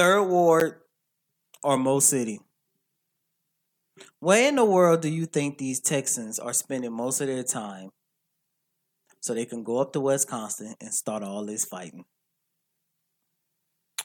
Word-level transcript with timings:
Third 0.00 0.22
Ward 0.24 0.80
or 1.62 1.76
Mo 1.76 2.00
City? 2.00 2.40
Where 4.18 4.48
in 4.48 4.56
the 4.56 4.64
world 4.64 5.02
do 5.02 5.10
you 5.10 5.26
think 5.26 5.58
these 5.58 5.78
Texans 5.78 6.38
are 6.38 6.54
spending 6.54 6.90
most 6.90 7.20
of 7.20 7.26
their 7.26 7.42
time 7.42 7.90
so 9.20 9.34
they 9.34 9.44
can 9.44 9.62
go 9.62 9.76
up 9.76 9.92
to 9.92 10.00
Wisconsin 10.00 10.74
and 10.80 10.94
start 10.94 11.22
all 11.22 11.44
this 11.44 11.66
fighting? 11.66 12.06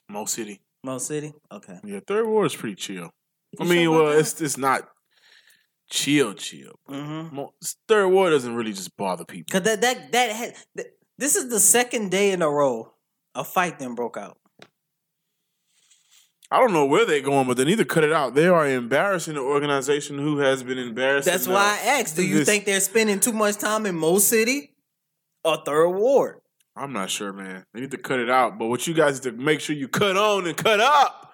Mo 0.10 0.26
City. 0.26 0.60
Mo 0.84 0.98
City? 0.98 1.32
Okay. 1.50 1.80
Yeah, 1.86 2.02
third 2.06 2.28
ward 2.28 2.48
is 2.48 2.58
pretty 2.58 2.76
chill. 2.76 3.10
I 3.58 3.64
mean, 3.64 3.86
sure 3.86 3.92
well, 3.92 4.12
that? 4.12 4.20
it's 4.20 4.42
it's 4.42 4.58
not 4.58 4.90
chill, 5.90 6.34
chill. 6.34 6.74
Mm-hmm. 6.90 7.38
Mo- 7.38 7.54
Third 7.88 8.10
ward 8.10 8.34
doesn't 8.34 8.54
really 8.54 8.74
just 8.74 8.98
bother 8.98 9.24
people. 9.24 9.50
Cause 9.50 9.62
that 9.64 9.80
that 9.80 10.12
that 10.12 10.32
had, 10.32 10.56
th- 10.76 10.90
this 11.18 11.38
is 11.38 11.50
the 11.50 11.62
second 11.62 12.12
day 12.12 12.32
in 12.32 12.42
a 12.42 12.50
row 12.50 12.92
a 13.34 13.46
fight 13.46 13.80
then 13.80 13.96
broke 13.96 14.18
out. 14.18 14.38
I 16.52 16.60
don't 16.60 16.74
know 16.74 16.86
where 16.86 17.06
they're 17.06 17.22
going, 17.22 17.48
but 17.48 17.58
they 17.58 17.66
need 17.66 17.80
to 17.80 17.86
cut 17.86 18.04
it 18.04 18.14
out. 18.14 18.36
They 18.36 18.48
are 18.48 18.68
embarrassing 18.68 19.34
the 19.34 19.42
organization 19.42 20.18
who 20.18 20.38
has 20.40 20.62
been 20.64 20.78
embarrassed. 20.78 21.26
That's 21.26 21.48
why 21.48 21.80
I 21.82 22.00
asked: 22.00 22.16
Do 22.16 22.24
you 22.26 22.40
This- 22.40 22.48
think 22.48 22.66
they're 22.66 22.80
spending 22.80 23.20
too 23.20 23.34
much 23.34 23.58
time 23.58 23.86
in 23.86 23.96
Mo 23.96 24.20
City 24.20 24.76
or 25.44 25.58
Third 25.66 25.90
Ward? 25.90 26.42
I'm 26.76 26.94
not 26.94 27.10
sure, 27.10 27.32
man. 27.34 27.64
They 27.74 27.82
need 27.82 27.92
to 27.92 27.98
cut 27.98 28.20
it 28.20 28.30
out. 28.30 28.60
But 28.60 28.68
what 28.68 28.86
you 28.86 28.94
guys 28.94 29.24
need 29.24 29.32
to 29.38 29.42
make 29.42 29.60
sure 29.62 29.76
you 29.76 29.88
cut 29.88 30.18
on 30.18 30.46
and 30.46 30.56
cut 30.58 30.80
up. 30.80 31.34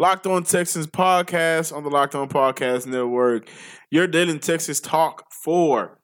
Locked 0.00 0.26
On 0.28 0.44
Texans 0.44 0.86
podcast 0.86 1.76
on 1.76 1.82
the 1.82 1.90
Locked 1.90 2.14
On 2.14 2.28
Podcast 2.28 2.86
Network. 2.86 3.48
Your 3.90 4.06
daily 4.06 4.38
Texas 4.38 4.80
talk 4.80 5.24
for 5.44 5.98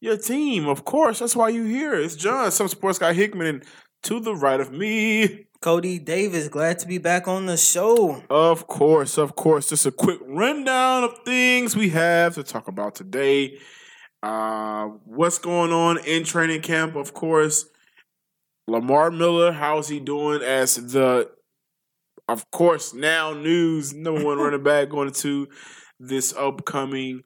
your 0.00 0.16
team, 0.16 0.68
of 0.68 0.84
course. 0.84 1.18
That's 1.18 1.34
why 1.36 1.48
you 1.48 1.64
here. 1.64 1.94
It's 1.94 2.14
John, 2.14 2.50
some 2.52 2.68
sports 2.68 2.98
guy 2.98 3.12
Hickman, 3.12 3.46
and 3.46 3.64
to 4.02 4.20
the 4.20 4.34
right 4.34 4.60
of 4.60 4.72
me, 4.72 5.46
Cody 5.60 5.98
Davis, 5.98 6.48
glad 6.48 6.78
to 6.78 6.88
be 6.88 6.96
back 6.96 7.28
on 7.28 7.44
the 7.44 7.58
show. 7.58 8.22
of 8.30 8.66
course, 8.66 9.18
of 9.18 9.36
course. 9.36 9.68
Just 9.68 9.84
a 9.84 9.90
quick 9.90 10.18
rundown 10.26 11.04
of 11.04 11.18
things 11.26 11.76
we 11.76 11.90
have 11.90 12.34
to 12.36 12.42
talk 12.42 12.66
about 12.66 12.94
today. 12.94 13.58
Uh, 14.22 14.86
what's 15.04 15.38
going 15.38 15.70
on 15.70 15.98
in 16.06 16.24
training 16.24 16.62
camp? 16.62 16.96
Of 16.96 17.12
course, 17.12 17.66
Lamar 18.66 19.10
Miller. 19.10 19.52
How's 19.52 19.88
he 19.88 20.00
doing 20.00 20.40
as 20.40 20.76
the, 20.76 21.30
of 22.26 22.50
course, 22.50 22.94
now 22.94 23.34
news 23.34 23.92
number 23.92 24.24
one 24.24 24.38
running 24.42 24.62
back 24.62 24.88
going 24.88 25.08
into 25.08 25.46
this 25.98 26.32
upcoming. 26.32 27.20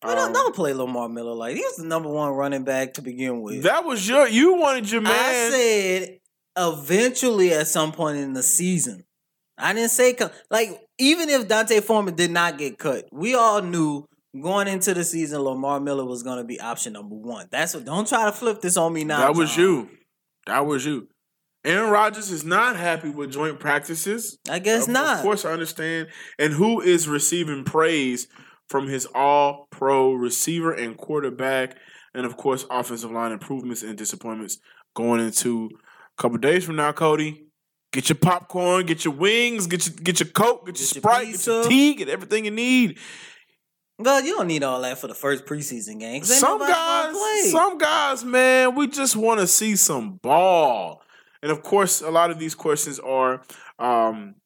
But 0.00 0.14
don't, 0.14 0.28
um, 0.28 0.32
don't 0.32 0.54
play 0.54 0.74
Lamar 0.74 1.08
Miller 1.08 1.34
like 1.34 1.56
he 1.56 1.62
was 1.62 1.76
the 1.76 1.86
number 1.86 2.08
one 2.08 2.30
running 2.30 2.62
back 2.62 2.94
to 2.94 3.02
begin 3.02 3.42
with. 3.42 3.64
that 3.64 3.84
was 3.84 4.08
your 4.08 4.28
you 4.28 4.54
wanted 4.54 4.88
your 4.90 5.00
man. 5.00 5.12
I 5.12 5.50
said 5.50 6.19
eventually 6.56 7.52
at 7.52 7.66
some 7.66 7.92
point 7.92 8.18
in 8.18 8.32
the 8.32 8.42
season. 8.42 9.04
I 9.58 9.72
didn't 9.74 9.90
say 9.90 10.16
like 10.50 10.80
even 10.98 11.28
if 11.28 11.48
D'Onta 11.48 11.82
Foreman 11.82 12.14
did 12.14 12.30
not 12.30 12.58
get 12.58 12.78
cut, 12.78 13.06
we 13.12 13.34
all 13.34 13.62
knew 13.62 14.04
going 14.40 14.68
into 14.68 14.94
the 14.94 15.04
season 15.04 15.40
Lamar 15.40 15.80
Miller 15.80 16.04
was 16.04 16.22
going 16.22 16.38
to 16.38 16.44
be 16.44 16.60
option 16.60 16.92
number 16.94 17.14
one. 17.14 17.48
That's 17.50 17.74
what. 17.74 17.84
Don't 17.84 18.08
try 18.08 18.24
to 18.24 18.32
flip 18.32 18.60
this 18.60 18.76
on 18.76 18.92
me 18.92 19.04
now. 19.04 19.20
that 19.20 19.34
was 19.34 19.54
John. 19.54 19.64
you. 19.64 19.90
That 20.46 20.66
was 20.66 20.86
you. 20.86 21.08
Aaron 21.64 21.90
Rodgers 21.90 22.30
is 22.30 22.42
not 22.42 22.76
happy 22.76 23.10
with 23.10 23.32
joint 23.32 23.60
practices. 23.60 24.38
I 24.48 24.60
guess 24.60 24.86
Of- 24.86 24.94
not. 24.94 25.18
Of 25.18 25.22
course, 25.22 25.44
I 25.44 25.52
understand. 25.52 26.08
And 26.38 26.54
who 26.54 26.80
is 26.80 27.06
receiving 27.06 27.64
praise 27.64 28.28
from 28.68 28.88
his 28.88 29.06
all 29.14 29.66
pro 29.70 30.12
receiver 30.12 30.72
and 30.72 30.96
quarterback, 30.96 31.76
and 32.14 32.24
of 32.24 32.36
course, 32.36 32.64
offensive 32.70 33.10
line 33.10 33.32
improvements 33.32 33.82
and 33.82 33.98
disappointments 33.98 34.58
going 34.94 35.20
into 35.20 35.70
couple 36.20 36.38
days 36.38 36.64
from 36.64 36.76
now, 36.76 36.92
Cody? 36.92 37.46
Get 37.92 38.08
your 38.08 38.16
popcorn, 38.16 38.86
get 38.86 39.04
your 39.04 39.14
wings, 39.14 39.66
get 39.66 39.86
your 39.86 39.96
get 39.96 40.20
your 40.20 40.28
coke, 40.28 40.66
get, 40.66 40.74
Get 40.76 40.80
your 40.80 40.94
your 40.94 41.02
sprite, 41.02 41.26
get 41.32 41.46
your 41.46 41.64
tea, 41.64 41.94
get 41.94 42.08
everything 42.08 42.44
you 42.44 42.50
need. 42.52 42.98
God, 44.00 44.24
you 44.24 44.34
don't 44.36 44.46
need 44.46 44.62
all 44.62 44.80
that 44.82 44.98
for 44.98 45.08
the 45.08 45.14
first 45.14 45.44
preseason 45.44 45.98
game. 45.98 46.22
Some 46.24 46.58
guys, 46.58 47.50
some 47.50 47.78
guys, 47.78 48.24
man, 48.24 48.74
we 48.74 48.86
just 48.86 49.16
want 49.16 49.40
to 49.40 49.46
see 49.46 49.76
some 49.76 50.12
ball. 50.22 51.02
And 51.42 51.50
of 51.50 51.62
course, 51.62 52.00
a 52.00 52.10
lot 52.10 52.30
of 52.30 52.38
these 52.38 52.54
questions 52.54 52.98
are 52.98 53.42
um, 53.78 54.36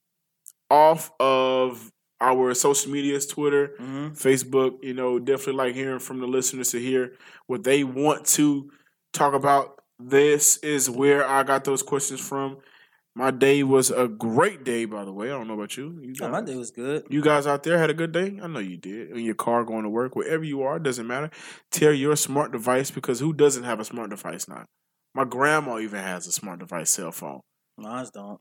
off 0.71 1.11
of 1.21 1.91
our 2.21 2.55
social 2.55 2.91
medias, 2.91 3.27
Twitter, 3.27 3.75
Mhm. 3.79 4.19
Facebook. 4.21 4.79
You 4.83 4.95
know, 4.95 5.19
definitely 5.19 5.55
like 5.55 5.75
hearing 5.75 5.99
from 5.99 6.21
the 6.21 6.27
listeners 6.27 6.71
to 6.71 6.81
hear 6.81 7.13
what 7.47 7.63
they 7.63 7.85
want 7.85 8.25
to 8.39 8.71
talk 9.13 9.35
about. 9.35 9.81
This 10.07 10.59
is 10.59 10.91
where 10.91 11.27
I 11.27 11.43
got 11.45 11.65
those 11.65 11.83
questions 11.83 12.21
from. 12.21 12.59
My 13.17 13.31
day 13.31 13.63
was 13.63 13.91
a 13.91 14.09
great 14.09 14.65
day, 14.65 14.85
by 14.87 15.05
the 15.05 15.13
way. 15.13 15.29
I 15.29 15.35
don't 15.35 15.47
know 15.47 15.55
about 15.55 15.77
you. 15.77 15.99
You 16.03 16.13
Oh, 16.21 16.29
my 16.29 16.41
day 16.43 16.57
was 16.57 16.71
good. 16.73 17.07
you 17.09 17.23
guys 17.23 17.47
out 17.47 17.63
there 17.63 17.79
had 17.79 17.89
a 17.89 17.95
good 17.95 18.11
day? 18.13 18.39
I 18.43 18.47
know 18.49 18.59
you 18.59 18.77
did. 18.77 19.11
In 19.13 19.21
your 19.21 19.37
car 19.37 19.65
going 19.65 19.85
to 19.85 19.89
work, 19.89 20.17
wherever 20.17 20.43
you 20.43 20.63
are, 20.63 20.79
doesn't 20.81 21.07
matter. 21.07 21.31
Tear 21.71 21.93
your 21.93 22.17
smart 22.17 22.51
device 22.53 22.91
because 22.91 23.21
who 23.21 23.33
doesn't 23.33 23.63
have 23.65 23.79
a 23.81 23.85
smart 23.85 24.11
device 24.11 24.49
now? 24.49 24.65
My 25.15 25.25
grandma 25.25 25.79
even 25.79 26.01
has 26.01 26.27
a 26.27 26.33
smart 26.33 26.59
device 26.59 26.91
cell 26.91 27.13
phone. 27.13 27.41
Mine 27.79 28.07
don't. 28.13 28.41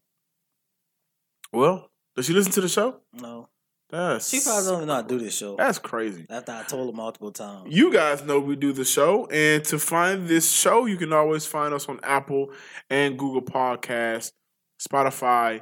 Well, 1.51 1.89
does 2.15 2.25
she 2.25 2.33
listen 2.33 2.51
to 2.53 2.61
the 2.61 2.67
show? 2.67 3.01
No, 3.13 3.49
That's 3.93 4.27
she 4.27 4.39
probably 4.39 4.65
don't 4.65 4.75
even 4.77 4.87
know 4.87 4.95
how 4.95 5.01
to 5.03 5.07
do 5.07 5.19
this 5.19 5.37
show. 5.37 5.55
That's 5.55 5.77
crazy. 5.77 6.25
After 6.27 6.51
I 6.51 6.63
told 6.63 6.89
her 6.89 6.97
multiple 6.97 7.31
times. 7.31 7.67
You 7.71 7.93
guys 7.93 8.23
know 8.23 8.39
we 8.39 8.55
do 8.55 8.73
the 8.73 8.83
show, 8.83 9.27
and 9.27 9.63
to 9.65 9.77
find 9.77 10.27
this 10.27 10.51
show, 10.51 10.87
you 10.87 10.97
can 10.97 11.13
always 11.13 11.45
find 11.45 11.75
us 11.75 11.87
on 11.87 11.99
Apple 12.01 12.49
and 12.89 13.19
Google 13.19 13.43
Podcasts, 13.43 14.31
Spotify, 14.81 15.61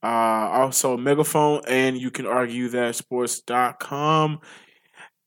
uh, 0.00 0.06
also 0.06 0.96
Megaphone, 0.96 1.62
and 1.66 1.98
you 1.98 2.12
can 2.12 2.24
argue 2.24 2.68
that 2.68 2.94
sports.com. 2.94 4.38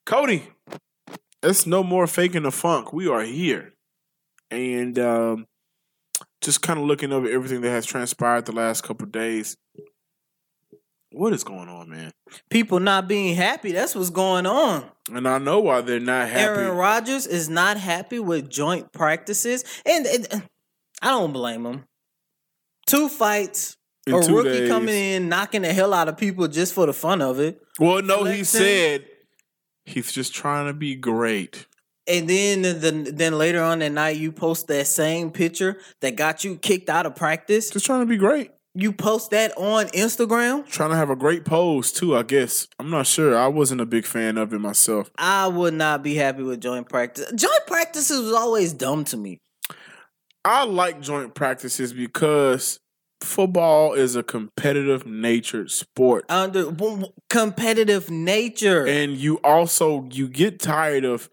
Cody, 0.05 0.43
it's 1.43 1.65
no 1.65 1.83
more 1.83 2.07
faking 2.07 2.43
the 2.43 2.51
funk. 2.51 2.93
We 2.93 3.09
are 3.09 3.23
here. 3.23 3.73
And 4.49 4.97
um, 4.97 5.45
just 6.39 6.61
kind 6.61 6.79
of 6.79 6.85
looking 6.85 7.11
over 7.11 7.27
everything 7.27 7.59
that 7.61 7.71
has 7.71 7.85
transpired 7.85 8.45
the 8.45 8.53
last 8.53 8.85
couple 8.85 9.03
of 9.03 9.11
days. 9.11 9.57
What 11.11 11.33
is 11.33 11.43
going 11.43 11.69
on, 11.69 11.89
man? 11.89 12.11
People 12.49 12.79
not 12.79 13.07
being 13.07 13.35
happy. 13.35 13.71
That's 13.71 13.95
what's 13.95 14.11
going 14.11 14.45
on. 14.45 14.85
And 15.11 15.27
I 15.27 15.39
know 15.39 15.59
why 15.59 15.81
they're 15.81 15.99
not 15.99 16.29
happy. 16.29 16.41
Aaron 16.61 16.75
Rodgers 16.77 17.25
is 17.25 17.49
not 17.49 17.77
happy 17.77 18.19
with 18.19 18.49
joint 18.49 18.91
practices, 18.93 19.63
and, 19.85 20.05
and 20.05 20.43
I 21.01 21.09
don't 21.09 21.33
blame 21.33 21.65
him. 21.65 21.85
Two 22.85 23.09
fights, 23.09 23.75
In 24.05 24.13
a 24.13 24.21
two 24.21 24.37
rookie 24.37 24.49
days. 24.49 24.69
coming 24.69 24.93
in 24.93 25.29
knocking 25.29 25.63
the 25.63 25.73
hell 25.73 25.93
out 25.95 26.07
of 26.09 26.17
people 26.17 26.47
just 26.47 26.73
for 26.73 26.85
the 26.85 26.93
fun 26.93 27.21
of 27.23 27.39
it, 27.39 27.59
Well, 27.79 28.03
no, 28.03 28.23
he 28.25 28.43
said 28.43 29.05
he's 29.85 30.11
just 30.11 30.33
trying 30.35 30.67
to 30.67 30.73
be 30.73 30.93
great. 30.95 31.65
and 32.07 32.29
then 32.29 32.61
the, 32.61 33.11
then 33.13 33.35
later 33.37 33.61
on 33.63 33.79
that 33.79 33.91
night 33.91 34.17
you 34.17 34.31
post 34.31 34.67
that 34.67 34.85
same 34.85 35.31
picture 35.31 35.77
that 36.01 36.15
got 36.15 36.43
you 36.43 36.55
kicked 36.57 36.89
out 36.89 37.05
of 37.07 37.15
practice. 37.15 37.71
Just 37.71 37.85
trying 37.87 38.01
to 38.01 38.05
be 38.05 38.17
great. 38.17 38.51
You 38.75 38.93
post 38.93 39.31
that 39.31 39.51
on 39.57 39.87
Instagram. 39.87 40.65
Trying 40.67 40.91
to 40.91 40.95
have 40.95 41.09
a 41.09 41.15
great 41.15 41.43
pose 41.43 41.91
too, 41.91 42.15
I 42.15 42.23
guess. 42.23 42.67
I'm 42.79 42.89
not 42.89 43.07
sure. 43.07 43.37
I 43.37 43.47
wasn't 43.47 43.81
a 43.81 43.85
big 43.85 44.05
fan 44.05 44.37
of 44.37 44.53
it 44.53 44.59
myself. 44.59 45.09
I 45.17 45.47
would 45.47 45.73
not 45.73 46.03
be 46.03 46.15
happy 46.15 46.43
with 46.43 46.61
joint 46.61 46.87
practice. 46.87 47.31
Joint 47.35 47.67
practices 47.67 48.21
was 48.21 48.33
always 48.33 48.73
dumb 48.73 49.03
to 49.05 49.17
me. 49.17 49.39
I 50.45 50.65
like 50.65 51.01
joint 51.01 51.35
practices 51.35 51.93
because 51.93 52.79
football 53.21 53.93
is 53.93 54.15
a 54.15 54.23
competitive 54.23 55.05
natured 55.05 55.71
sport. 55.71 56.25
Under 56.29 56.71
competitive 57.29 58.09
nature. 58.09 58.85
and 58.87 59.17
you 59.17 59.37
also 59.43 60.07
you 60.11 60.29
get 60.29 60.59
tired 60.59 61.03
of 61.03 61.29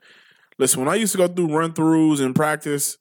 listen 0.59 0.81
when 0.81 0.88
i 0.88 0.97
used 0.97 1.12
to 1.12 1.19
go 1.19 1.29
through 1.29 1.56
run 1.56 1.73
throughs 1.73 2.21
and 2.21 2.35
practice 2.35 2.99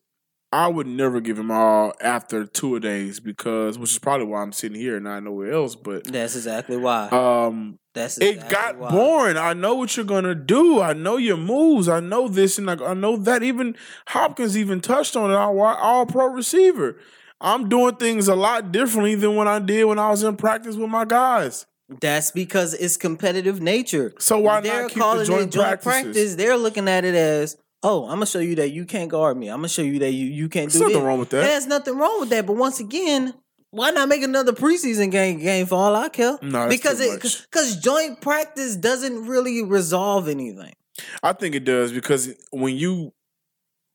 I 0.55 0.67
would 0.69 0.87
never 0.87 1.19
give 1.19 1.37
him 1.37 1.51
all 1.51 1.93
after 1.99 2.45
two 2.45 2.77
a 2.77 2.79
days 2.79 3.19
because, 3.19 3.77
which 3.77 3.91
is 3.91 3.99
probably 3.99 4.25
why 4.27 4.41
I'm 4.41 4.53
sitting 4.53 4.79
here 4.79 4.95
and 4.95 5.03
not 5.03 5.21
nowhere 5.23 5.51
else. 5.51 5.75
But 5.75 6.05
That's 6.05 6.35
exactly 6.35 6.77
why. 6.77 7.09
um, 7.09 7.77
That's 7.93 8.17
it 8.19 8.47
got 8.47 8.77
why. 8.77 8.89
boring. 8.89 9.35
I 9.35 9.53
know 9.53 9.75
what 9.75 9.97
you're 9.97 10.05
gonna 10.05 10.33
do. 10.33 10.79
I 10.81 10.93
know 10.93 11.17
your 11.17 11.35
moves. 11.35 11.89
I 11.89 11.99
know 11.99 12.29
this 12.29 12.57
and 12.57 12.67
like 12.67 12.81
I 12.81 12.93
know 12.93 13.17
that. 13.17 13.43
Even 13.43 13.75
Hopkins 14.07 14.57
even 14.57 14.79
touched 14.79 15.17
on 15.17 15.29
it. 15.29 15.35
All 15.35 15.59
all 15.59 16.05
pro 16.05 16.27
receiver. 16.27 16.97
I'm 17.41 17.67
doing 17.67 17.97
things 17.97 18.29
a 18.29 18.35
lot 18.35 18.71
differently 18.71 19.15
than 19.15 19.35
what 19.35 19.47
I 19.47 19.59
did 19.59 19.83
when 19.83 19.99
I 19.99 20.09
was 20.09 20.23
in 20.23 20.37
practice 20.37 20.77
with 20.77 20.89
my 20.89 21.03
guys. 21.03 21.65
That's 22.01 22.31
because 22.31 22.73
it's 22.73 22.97
competitive 22.97 23.61
nature. 23.61 24.13
So 24.19 24.39
why 24.39 24.61
They're 24.61 24.83
not 24.83 24.87
keep 24.89 24.95
the 24.95 24.99
calling 25.01 25.25
joint, 25.25 25.41
it 25.41 25.51
joint 25.51 25.81
practices? 25.81 26.03
practice. 26.03 26.35
They're 26.35 26.57
looking 26.57 26.87
at 26.87 27.03
it 27.05 27.13
as, 27.13 27.57
oh, 27.85 28.03
I'm 28.05 28.15
gonna 28.15 28.25
show 28.25 28.39
you 28.39 28.55
that 28.55 28.71
you 28.71 28.85
can't 28.85 29.09
guard 29.09 29.37
me. 29.37 29.47
I'm 29.47 29.57
gonna 29.57 29.69
show 29.69 29.83
you 29.83 29.99
that 29.99 30.11
you 30.11 30.25
you 30.27 30.49
can't 30.49 30.71
There's 30.71 30.73
do 30.73 30.79
nothing 30.81 30.95
this. 30.97 31.03
wrong 31.03 31.19
with 31.19 31.29
that. 31.29 31.41
There's 31.41 31.67
nothing 31.67 31.97
wrong 31.97 32.19
with 32.19 32.29
that. 32.29 32.45
But 32.45 32.55
once 32.57 32.79
again, 32.79 33.33
why 33.71 33.91
not 33.91 34.09
make 34.09 34.23
another 34.23 34.53
preseason 34.53 35.11
game 35.11 35.39
game 35.39 35.65
for 35.67 35.75
all 35.75 35.95
I 35.95 36.09
care? 36.09 36.37
No, 36.41 36.67
because 36.67 36.99
it 36.99 37.21
because 37.21 37.77
joint 37.77 38.21
practice 38.21 38.75
doesn't 38.75 39.27
really 39.27 39.63
resolve 39.63 40.27
anything. 40.27 40.73
I 41.21 41.33
think 41.33 41.55
it 41.55 41.65
does 41.65 41.91
because 41.91 42.33
when 42.51 42.75
you 42.75 43.13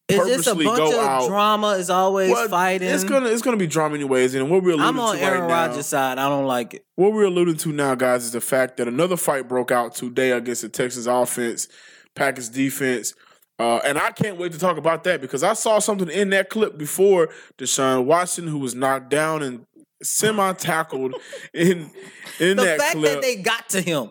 It's 0.09 0.45
just 0.45 0.49
a 0.49 0.55
bunch 0.55 0.93
of 0.95 1.01
out, 1.01 1.29
drama. 1.29 1.69
Is 1.71 1.89
always 1.89 2.31
well, 2.31 2.49
fighting. 2.49 2.89
it's 2.89 3.05
gonna 3.05 3.29
it's 3.29 3.43
gonna 3.43 3.57
be 3.57 3.67
drama 3.67 3.95
anyways. 3.95 4.35
And 4.35 4.51
what 4.51 4.63
we're 4.63 4.71
alluding 4.71 4.87
I'm 4.87 5.01
on 5.01 5.17
to 5.17 5.23
Aaron 5.23 5.43
right 5.43 5.69
Rodgers' 5.69 5.87
side. 5.87 6.19
I 6.19 6.29
don't 6.29 6.47
like 6.47 6.75
it. 6.75 6.85
what 6.97 7.13
we're 7.13 7.25
alluding 7.25 7.57
to 7.57 7.73
now, 7.73 7.95
guys, 7.95 8.25
is 8.25 8.33
the 8.33 8.41
fact 8.41 8.77
that 8.77 8.87
another 8.87 9.17
fight 9.17 9.49
broke 9.49 9.71
out 9.71 9.95
today 9.95 10.31
against 10.33 10.63
the 10.63 10.69
Texas 10.69 11.07
offense, 11.07 11.69
Packers 12.15 12.49
defense. 12.49 13.15
Uh, 13.61 13.77
and 13.85 13.99
I 13.99 14.11
can't 14.11 14.39
wait 14.39 14.53
to 14.53 14.59
talk 14.59 14.79
about 14.79 15.05
that 15.05 15.21
because 15.21 15.43
I 15.43 15.53
saw 15.53 15.79
something 15.81 16.09
in 16.09 16.31
that 16.31 16.49
clip 16.49 16.79
before 16.79 17.29
Deshaun 17.59 18.05
Watson, 18.07 18.47
who 18.47 18.59
was 18.59 18.75
knocked 18.75 19.11
down 19.11 19.43
and 19.43 19.67
semi 20.03 20.53
tackled 20.55 21.15
in 21.55 21.91
in 22.41 22.57
The 22.57 22.65
that 22.65 22.79
fact 22.79 22.93
clip. 22.97 23.13
that 23.13 23.23
they 23.23 23.37
got 23.37 23.69
to 23.71 23.83
him. 23.83 24.11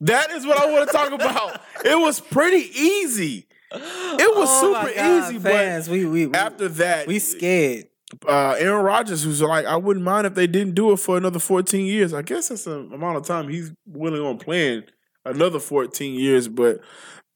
that 0.00 0.30
is 0.30 0.46
what 0.46 0.58
I 0.60 0.70
want 0.70 0.88
to 0.88 0.92
talk 0.96 1.12
about. 1.20 1.60
It 1.84 1.98
was 1.98 2.20
pretty 2.20 2.70
easy. 2.78 3.46
It 3.74 4.36
was 4.36 4.48
Oh 4.50 4.74
super 4.84 4.94
God, 4.94 5.24
easy, 5.24 5.38
fans, 5.40 5.88
we 5.88 6.04
we 6.04 6.26
but 6.26 6.38
after 6.38 6.68
that, 6.68 7.06
we 7.08 7.18
scared. 7.18 7.86
uh, 8.28 8.54
Aaron 8.58 8.84
Rodgers, 8.84 9.24
who's 9.24 9.40
like, 9.42 9.64
I 9.64 9.76
wouldn't 9.76 10.04
mind 10.04 10.26
if 10.26 10.34
they 10.34 10.46
didn't 10.46 10.74
do 10.74 10.92
it 10.92 10.98
for 10.98 11.16
another 11.16 11.38
14 11.38 11.84
years. 11.86 12.12
I 12.12 12.20
guess 12.22 12.48
that's 12.50 12.64
the 12.64 12.80
amount 12.80 13.16
of 13.16 13.24
time 13.26 13.48
he's 13.48 13.72
willing 13.86 14.20
on 14.22 14.36
playing 14.38 14.84
another 15.24 15.58
14 15.58 16.14
years, 16.14 16.48
but 16.48 16.80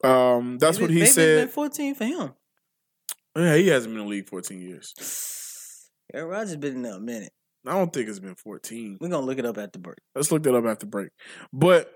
um, 0.04 0.58
that's 0.58 0.78
what 0.78 0.90
he 0.90 0.96
maybe 0.96 1.06
it's 1.06 1.14
said. 1.14 1.46
been 1.46 1.48
14 1.48 1.94
for 1.94 2.04
him. 2.04 2.32
Yeah, 3.36 3.56
he 3.56 3.68
hasn't 3.68 3.92
been 3.92 4.00
in 4.02 4.06
the 4.06 4.10
league 4.10 4.28
14 4.28 4.60
years. 4.60 4.94
Aaron 6.14 6.28
Rodgers 6.28 6.56
been 6.56 6.76
in 6.76 6.82
there 6.82 6.94
a 6.94 7.00
minute. 7.00 7.32
I 7.66 7.72
don't 7.72 7.92
think 7.92 8.08
it's 8.08 8.20
been 8.20 8.36
14. 8.36 8.98
We're 9.00 9.08
gonna 9.08 9.26
look 9.26 9.38
it 9.38 9.46
up 9.46 9.58
at 9.58 9.72
the 9.72 9.78
break. 9.78 9.98
Let's 10.14 10.30
look 10.30 10.42
that 10.44 10.54
up 10.54 10.64
after 10.64 10.86
break. 10.86 11.08
But 11.52 11.92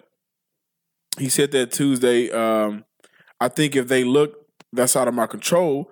he 1.19 1.29
said 1.29 1.53
that 1.53 1.73
Tuesday. 1.73 2.31
Um, 2.31 2.85
I 3.41 3.49
think 3.49 3.77
if 3.77 3.89
they 3.89 4.05
look, 4.05 4.47
that's 4.73 4.97
out 4.97 5.09
of 5.09 5.15
my 5.15 5.27
control. 5.27 5.91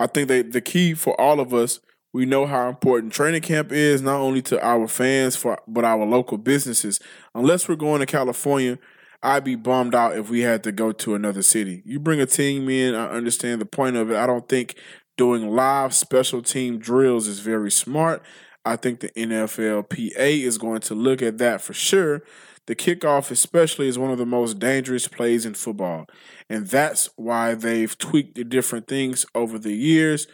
I 0.00 0.06
think 0.06 0.28
they 0.28 0.42
the 0.42 0.60
key 0.60 0.94
for 0.94 1.18
all 1.20 1.40
of 1.40 1.54
us. 1.54 1.80
We 2.12 2.24
know 2.24 2.46
how 2.46 2.68
important 2.68 3.12
training 3.12 3.42
camp 3.42 3.72
is, 3.72 4.00
not 4.00 4.20
only 4.20 4.40
to 4.42 4.64
our 4.64 4.88
fans, 4.88 5.36
for 5.36 5.58
but 5.68 5.84
our 5.84 6.04
local 6.04 6.38
businesses. 6.38 6.98
Unless 7.34 7.68
we're 7.68 7.76
going 7.76 8.00
to 8.00 8.06
California, 8.06 8.78
I'd 9.26 9.44
be 9.44 9.56
bummed 9.56 9.96
out 9.96 10.16
if 10.16 10.30
we 10.30 10.42
had 10.42 10.62
to 10.64 10.72
go 10.72 10.92
to 10.92 11.16
another 11.16 11.42
city. 11.42 11.82
You 11.84 11.98
bring 11.98 12.20
a 12.20 12.26
team 12.26 12.70
in, 12.70 12.94
I 12.94 13.08
understand 13.10 13.60
the 13.60 13.66
point 13.66 13.96
of 13.96 14.12
it. 14.12 14.16
I 14.16 14.26
don't 14.26 14.48
think 14.48 14.76
doing 15.16 15.50
live 15.50 15.94
special 15.94 16.42
team 16.42 16.78
drills 16.78 17.26
is 17.26 17.40
very 17.40 17.72
smart. 17.72 18.22
I 18.64 18.76
think 18.76 19.00
the 19.00 19.10
NFLPA 19.16 20.42
is 20.44 20.58
going 20.58 20.80
to 20.82 20.94
look 20.94 21.22
at 21.22 21.38
that 21.38 21.60
for 21.60 21.74
sure. 21.74 22.22
The 22.66 22.76
kickoff, 22.76 23.32
especially, 23.32 23.88
is 23.88 23.98
one 23.98 24.12
of 24.12 24.18
the 24.18 24.26
most 24.26 24.60
dangerous 24.60 25.08
plays 25.08 25.46
in 25.46 25.54
football. 25.54 26.06
And 26.48 26.68
that's 26.68 27.10
why 27.16 27.54
they've 27.54 27.98
tweaked 27.98 28.36
the 28.36 28.44
different 28.44 28.88
things 28.88 29.26
over 29.34 29.58
the 29.58 29.74
years. 29.74 30.28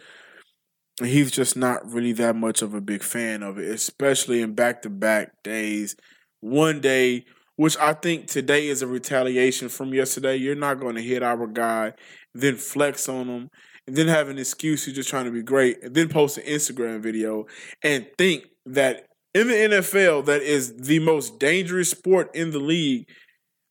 He's 1.03 1.31
just 1.31 1.57
not 1.57 1.89
really 1.91 2.13
that 2.13 2.35
much 2.35 2.61
of 2.61 2.73
a 2.73 2.81
big 2.81 3.03
fan 3.03 3.41
of 3.43 3.57
it, 3.57 3.69
especially 3.69 4.41
in 4.41 4.53
back 4.53 4.83
to 4.83 4.89
back 4.89 5.41
days. 5.43 5.95
One 6.41 6.81
day, 6.81 7.25
which 7.55 7.77
I 7.77 7.93
think 7.93 8.27
today 8.27 8.67
is 8.67 8.81
a 8.81 8.87
retaliation 8.87 9.69
from 9.69 9.93
yesterday. 9.93 10.35
You're 10.35 10.55
not 10.55 10.79
going 10.79 10.95
to 10.95 11.01
hit 11.01 11.23
our 11.23 11.47
guy, 11.47 11.93
then 12.33 12.55
flex 12.57 13.07
on 13.07 13.27
him, 13.27 13.49
and 13.87 13.95
then 13.95 14.07
have 14.07 14.29
an 14.29 14.39
excuse 14.39 14.87
you're 14.87 14.95
just 14.95 15.09
trying 15.09 15.25
to 15.25 15.31
be 15.31 15.43
great, 15.43 15.83
and 15.83 15.93
then 15.93 16.09
post 16.09 16.37
an 16.37 16.45
Instagram 16.45 17.01
video 17.01 17.45
and 17.83 18.07
think 18.17 18.45
that 18.65 19.05
in 19.33 19.47
the 19.47 19.53
NFL, 19.53 20.25
that 20.25 20.41
is 20.41 20.75
the 20.77 20.99
most 20.99 21.39
dangerous 21.39 21.89
sport 21.89 22.29
in 22.35 22.51
the 22.51 22.59
league 22.59 23.07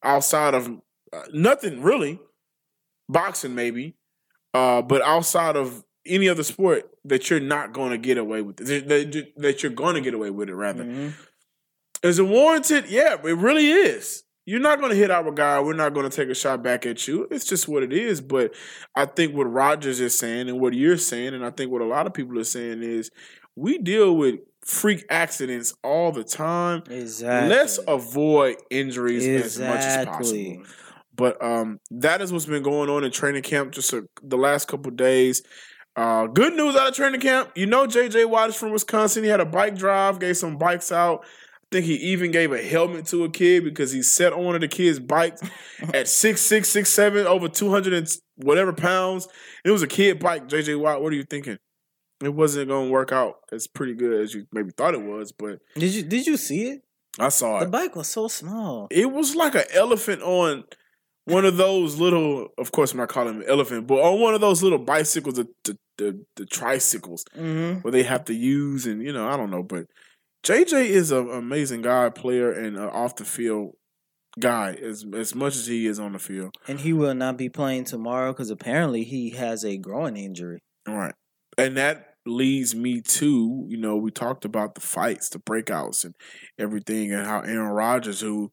outside 0.02 0.55
of 0.55 0.69
uh, 1.12 1.23
nothing 1.32 1.82
really, 1.82 2.19
boxing 3.08 3.55
maybe, 3.55 3.94
uh, 4.55 4.82
but 4.82 5.02
outside 5.02 5.56
of 5.56 5.84
any 6.05 6.29
other 6.29 6.43
sport, 6.43 6.90
that 7.05 7.31
you're 7.31 7.38
not 7.40 7.73
going 7.73 7.90
to 7.90 7.99
get 7.99 8.19
away 8.19 8.43
with 8.43 8.61
it. 8.61 8.88
That, 8.88 8.88
that- 9.12 9.32
that 9.37 9.62
you're 9.62 9.73
going 9.73 9.94
to 9.94 10.00
get 10.00 10.14
away 10.14 10.31
with 10.31 10.49
it, 10.49 10.55
rather. 10.55 10.84
Mhm. 10.84 11.12
Is 12.02 12.19
it 12.19 12.26
warranted? 12.26 12.87
Yeah, 12.88 13.14
it 13.14 13.37
really 13.37 13.70
is. 13.70 14.25
You're 14.44 14.60
not 14.60 14.81
going 14.81 14.90
to 14.90 14.96
hit 14.96 15.10
our 15.12 15.31
guy. 15.31 15.60
We're 15.60 15.75
not 15.75 15.94
going 15.94 16.08
to 16.08 16.14
take 16.14 16.28
a 16.28 16.34
shot 16.34 16.64
back 16.64 16.84
at 16.84 17.06
you. 17.06 17.28
It's 17.31 17.44
just 17.44 17.69
what 17.69 17.84
it 17.84 17.93
is. 17.93 18.20
But 18.20 18.52
I 18.96 19.04
think 19.04 19.37
what 19.37 19.44
Rodgers 19.44 20.00
is 20.00 20.19
saying 20.19 20.49
and 20.49 20.60
what 20.60 20.75
you're 20.75 20.96
saying, 20.96 21.34
and 21.34 21.44
I 21.44 21.50
think 21.50 21.70
what 21.70 21.81
a 21.81 21.87
lot 21.87 22.08
of 22.08 22.14
people 22.14 22.37
are 22.40 22.44
saying 22.44 22.82
is 22.82 23.10
we 23.54 23.78
deal 23.78 24.16
with 24.16 24.40
freak 24.64 25.04
accidents 25.10 25.75
all 25.84 26.10
the 26.10 26.25
time. 26.25 26.82
Exactly. 26.90 27.50
Let's 27.50 27.78
avoid 27.87 28.56
injuries 28.69 29.26
as 29.26 29.58
much 29.60 29.78
as 29.78 29.96
Exactly. 29.96 30.56
possible. 30.56 30.75
But 31.14 31.44
um, 31.44 31.78
that 31.93 32.20
is 32.20 32.32
what's 32.32 32.46
been 32.46 32.62
going 32.64 32.90
on 32.90 33.05
in 33.05 33.12
training 33.12 33.43
camp 33.43 33.70
just 33.72 33.93
a, 33.93 34.08
the 34.25 34.37
last 34.38 34.66
couple 34.66 34.88
of 34.90 34.96
days. 34.96 35.43
Uh, 35.94 36.26
good 36.26 36.55
news 36.55 36.75
out 36.75 36.88
of 36.88 36.94
training 36.94 37.20
camp. 37.20 37.50
You 37.55 37.66
know, 37.66 37.87
JJ 37.87 38.28
Watt 38.28 38.48
is 38.48 38.56
from 38.56 38.72
Wisconsin. 38.72 39.22
He 39.22 39.28
had 39.28 39.40
a 39.40 39.44
bike 39.44 39.76
drive, 39.76 40.19
gave 40.19 40.37
some 40.37 40.56
bikes 40.56 40.90
out. 40.90 41.25
Think 41.72 41.86
he 41.86 41.94
even 41.94 42.30
gave 42.30 42.52
a 42.52 42.62
helmet 42.62 43.06
to 43.06 43.24
a 43.24 43.30
kid 43.30 43.64
because 43.64 43.90
he 43.92 44.02
sat 44.02 44.32
on 44.32 44.44
one 44.44 44.54
of 44.54 44.60
the 44.60 44.69
kids' 44.69 44.98
bikes 45.00 45.42
at 45.94 46.06
six 46.06 46.40
six 46.42 46.69
six 46.69 46.90
seven, 46.90 47.26
over 47.26 47.48
two 47.48 47.70
hundred 47.70 47.94
and 47.94 48.08
whatever 48.36 48.72
pounds. 48.72 49.26
It 49.64 49.70
was 49.70 49.82
a 49.82 49.86
kid 49.88 50.19
bike. 50.20 50.48
JJ 50.48 50.78
Watt, 50.78 51.02
what 51.02 51.12
are 51.12 51.16
you 51.16 51.24
thinking? 51.24 51.58
It 52.22 52.34
wasn't 52.34 52.69
going 52.69 52.86
to 52.86 52.92
work 52.92 53.10
out 53.10 53.36
as 53.50 53.66
pretty 53.66 53.94
good 53.94 54.20
as 54.20 54.32
you 54.34 54.46
maybe 54.52 54.70
thought 54.70 54.94
it 54.94 55.02
was, 55.02 55.32
but 55.32 55.58
Did 55.74 55.92
you 55.94 56.02
did 56.02 56.26
you 56.26 56.36
see 56.36 56.66
it? 56.69 56.82
I 57.19 57.30
saw 57.30 57.58
The 57.58 57.62
it. 57.62 57.64
The 57.66 57.70
bike 57.72 57.96
was 57.96 58.08
so 58.08 58.28
small. 58.28 58.86
It 58.90 59.10
was 59.10 59.34
like 59.34 59.54
an 59.54 59.64
elephant 59.74 60.22
on 60.22 60.64
one 61.24 61.44
of 61.44 61.56
those 61.56 61.98
little. 61.98 62.48
Of 62.58 62.70
course, 62.72 62.92
I'm 62.92 62.98
not 62.98 63.08
calling 63.08 63.38
them 63.40 63.48
elephant, 63.48 63.86
but 63.86 63.96
on 64.02 64.20
one 64.20 64.34
of 64.34 64.40
those 64.40 64.62
little 64.62 64.78
bicycles, 64.78 65.34
the 65.36 65.48
the, 65.64 65.78
the, 65.98 66.24
the 66.36 66.46
tricycles 66.46 67.24
Mm-hmm. 67.36 67.81
where 67.81 67.93
they 67.93 68.02
have 68.05 68.24
to 68.26 68.34
use, 68.34 68.86
and 68.86 69.02
you 69.02 69.12
know, 69.12 69.26
I 69.29 69.36
don't 69.36 69.50
know, 69.50 69.62
but 69.62 69.86
JJ 70.44 70.87
is 70.87 71.11
an 71.13 71.31
amazing 71.31 71.82
guy, 71.82 72.08
player, 72.11 72.51
and 72.51 72.79
off 72.79 73.17
the 73.17 73.25
field 73.25 73.72
guy 74.41 74.72
as 74.82 75.05
as 75.15 75.34
much 75.34 75.55
as 75.56 75.67
he 75.67 75.87
is 75.87 76.01
on 76.01 76.13
the 76.13 76.19
field. 76.19 76.56
And 76.67 76.81
he 76.81 76.93
will 76.93 77.15
not 77.15 77.37
be 77.37 77.49
playing 77.49 77.84
tomorrow 77.84 78.32
because 78.32 78.51
apparently 78.51 79.05
he 79.05 79.31
has 79.31 79.65
a 79.65 79.77
groin 79.77 80.17
injury. 80.17 80.58
All 80.89 80.96
right. 80.96 81.15
And 81.58 81.77
that 81.77 82.15
leads 82.25 82.75
me 82.75 83.01
to, 83.03 83.67
you 83.69 83.77
know, 83.77 83.96
we 83.96 84.11
talked 84.11 84.44
about 84.44 84.75
the 84.75 84.81
fights, 84.81 85.29
the 85.29 85.39
breakouts, 85.39 86.05
and 86.05 86.15
everything, 86.58 87.13
and 87.13 87.27
how 87.27 87.41
Aaron 87.41 87.72
Rodgers, 87.72 88.20
who 88.20 88.51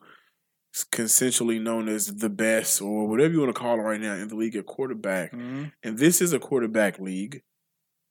is 0.75 0.86
consensually 0.91 1.62
known 1.62 1.88
as 1.88 2.08
the 2.17 2.29
best, 2.29 2.81
or 2.81 3.08
whatever 3.08 3.34
you 3.34 3.39
want 3.39 3.55
to 3.55 3.60
call 3.60 3.79
it 3.79 3.84
right 3.84 4.01
now 4.01 4.15
in 4.15 4.27
the 4.27 4.36
league 4.36 4.55
at 4.55 4.65
quarterback, 4.65 5.31
Mm-hmm. 5.31 5.65
and 5.84 5.98
this 5.98 6.19
is 6.22 6.34
a 6.34 6.39
quarterback 6.39 7.00
league. 7.00 7.41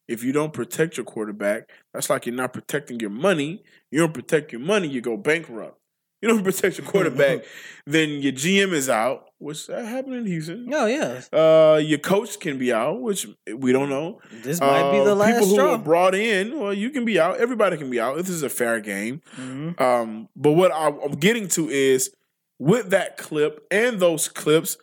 If 0.08 0.24
you 0.24 0.32
don't 0.32 0.52
protect 0.52 0.96
your 0.96 1.04
quarterback, 1.04 1.68
that's 1.92 2.08
like 2.10 2.24
you're 2.26 2.34
not 2.34 2.52
protecting 2.54 2.98
your 2.98 3.10
money. 3.10 3.62
You 3.90 4.00
don't 4.00 4.14
protect 4.14 4.52
your 4.52 4.60
money, 4.62 4.88
you 4.88 5.00
go 5.02 5.16
bankrupt. 5.16 5.78
You 6.22 6.28
don't 6.28 6.42
protect 6.50 6.78
your 6.78 6.86
quarterback, 6.86 7.44
then 7.86 8.08
your 8.22 8.32
GM 8.32 8.72
is 8.72 8.88
out, 8.88 9.26
which 9.38 9.66
that 9.68 9.84
happened 9.84 10.14
in 10.16 10.26
Houston. 10.26 10.66
Oh 10.72 10.86
yeah, 10.86 11.20
Uh, 11.32 11.76
your 11.76 11.98
coach 12.00 12.40
can 12.40 12.58
be 12.58 12.72
out, 12.72 13.00
which 13.00 13.26
we 13.54 13.70
don't 13.72 13.88
know. 13.88 14.20
this 14.42 14.58
might 14.60 14.90
be 14.90 14.98
the 15.04 15.12
Uh, 15.12 15.14
last 15.14 15.32
people 15.34 15.46
who 15.48 15.54
straw. 15.54 15.74
are 15.74 15.78
brought 15.78 16.14
in. 16.16 16.58
Well, 16.58 16.74
you 16.74 16.90
can 16.90 17.04
be 17.04 17.20
out. 17.20 17.36
Everybody 17.38 17.76
can 17.76 17.88
be 17.90 18.00
out. 18.00 18.16
This 18.16 18.30
is 18.30 18.42
a 18.42 18.48
fair 18.48 18.80
game. 18.80 19.20
Mhm. 19.36 19.80
Um, 19.80 20.28
but 20.34 20.52
what 20.52 20.72
I'm 20.74 21.12
getting 21.12 21.46
to 21.48 21.68
is 21.68 22.10
with 22.58 22.90
that 22.90 23.16
clip 23.18 23.64
and 23.70 24.00
those 24.00 24.26
clips, 24.28 24.76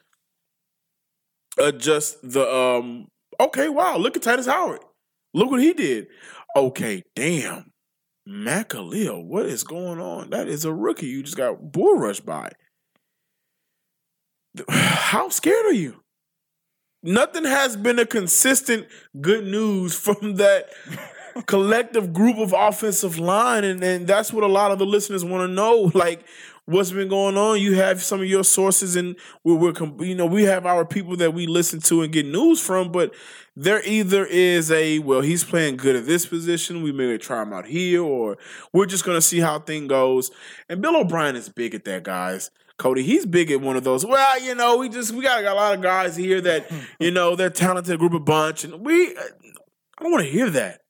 uh, 1.60 1.72
just 1.72 2.18
the 2.24 2.48
um. 2.50 3.08
Okay, 3.42 3.68
wow! 3.68 3.98
Look 3.98 4.16
at 4.16 4.24
Tytus 4.24 4.46
Howard. 4.46 4.80
Look 5.36 5.52
what 5.52 5.62
he 5.62 5.74
did. 5.74 6.08
Okay, 6.56 7.04
damn, 7.16 7.72
Matt 8.26 8.74
what 8.74 9.46
is 9.46 9.64
going 9.64 10.00
on? 10.00 10.32
That 10.32 10.48
is 10.48 10.66
a 10.66 10.74
rookie. 10.74 11.08
You 11.08 11.22
just 11.22 11.38
got 11.38 11.72
bull 11.72 11.98
rushed 11.98 12.26
by. 12.26 12.52
How 14.70 15.30
scared 15.30 15.66
are 15.66 15.74
you? 15.74 16.02
nothing 17.06 17.46
has 17.46 17.78
been 17.78 18.00
a 18.00 18.06
consistent 18.06 18.88
good 19.22 19.46
news 19.46 19.98
from 20.00 20.36
that 20.36 20.70
collective 21.46 22.12
group 22.12 22.38
of 22.38 22.54
offensive 22.58 23.18
line, 23.18 23.64
and, 23.64 23.82
and 23.84 24.08
that's 24.08 24.34
what 24.34 24.44
a 24.44 24.48
lot 24.48 24.72
of 24.72 24.80
the 24.80 24.86
listeners 24.86 25.24
want 25.24 25.48
to 25.48 25.54
know. 25.54 25.92
Like, 26.06 26.26
what's 26.66 26.92
been 26.92 27.08
going 27.08 27.38
on? 27.38 27.60
You 27.60 27.76
have 27.76 28.02
some 28.02 28.22
of 28.22 28.28
your 28.28 28.44
sources, 28.44 28.96
and 28.96 29.16
we're, 29.44 29.56
we're 29.56 30.06
you 30.06 30.16
know 30.16 30.26
we 30.26 30.44
have 30.44 30.66
our 30.66 30.86
people 30.86 31.16
that 31.18 31.34
we 31.34 31.48
listen 31.48 31.80
to 31.82 32.02
and 32.02 32.12
get 32.12 32.26
news 32.26 32.60
from, 32.60 32.92
but 32.92 33.14
there 33.56 33.82
either 33.86 34.26
is 34.26 34.72
a 34.72 35.00
well, 35.00 35.22
he's 35.22 35.44
playing 35.44 35.78
good 35.78 35.96
at 35.96 36.06
this 36.06 36.26
position. 36.26 36.84
We 36.84 36.92
may 36.92 37.18
try 37.18 37.42
him 37.42 37.54
out 37.54 37.68
here, 37.68 38.02
or 38.02 38.38
we're 38.74 38.86
just 38.86 39.06
gonna 39.06 39.22
see 39.22 39.40
how 39.40 39.60
thing 39.60 39.88
goes. 39.88 40.32
And 40.70 40.82
Bill 40.82 40.98
O'Brien 40.98 41.36
is 41.36 41.50
big 41.50 41.76
at 41.76 41.86
that, 41.86 42.04
guys. 42.04 42.52
Cody, 42.78 43.04
he's 43.04 43.26
big 43.26 43.52
at 43.52 43.62
one 43.62 43.78
of 43.78 43.86
those. 43.86 44.06
Well, 44.06 44.42
you 44.42 44.54
know, 44.54 44.78
we 44.78 44.90
just 44.90 45.14
we 45.14 45.24
got, 45.24 45.42
got 45.44 45.54
a 45.54 45.60
lot 45.60 45.76
of 45.76 45.82
guys 45.82 46.16
here 46.16 46.42
that 46.42 46.70
you 47.00 47.12
know 47.12 47.36
they're 47.36 47.50
talented 47.50 48.00
group 48.00 48.14
of 48.14 48.26
bunch, 48.26 48.64
and 48.64 48.86
we. 48.86 49.16
I 49.98 50.04
don't 50.04 50.12
want 50.12 50.26
to 50.26 50.30
hear 50.30 50.50
that. 50.50 50.82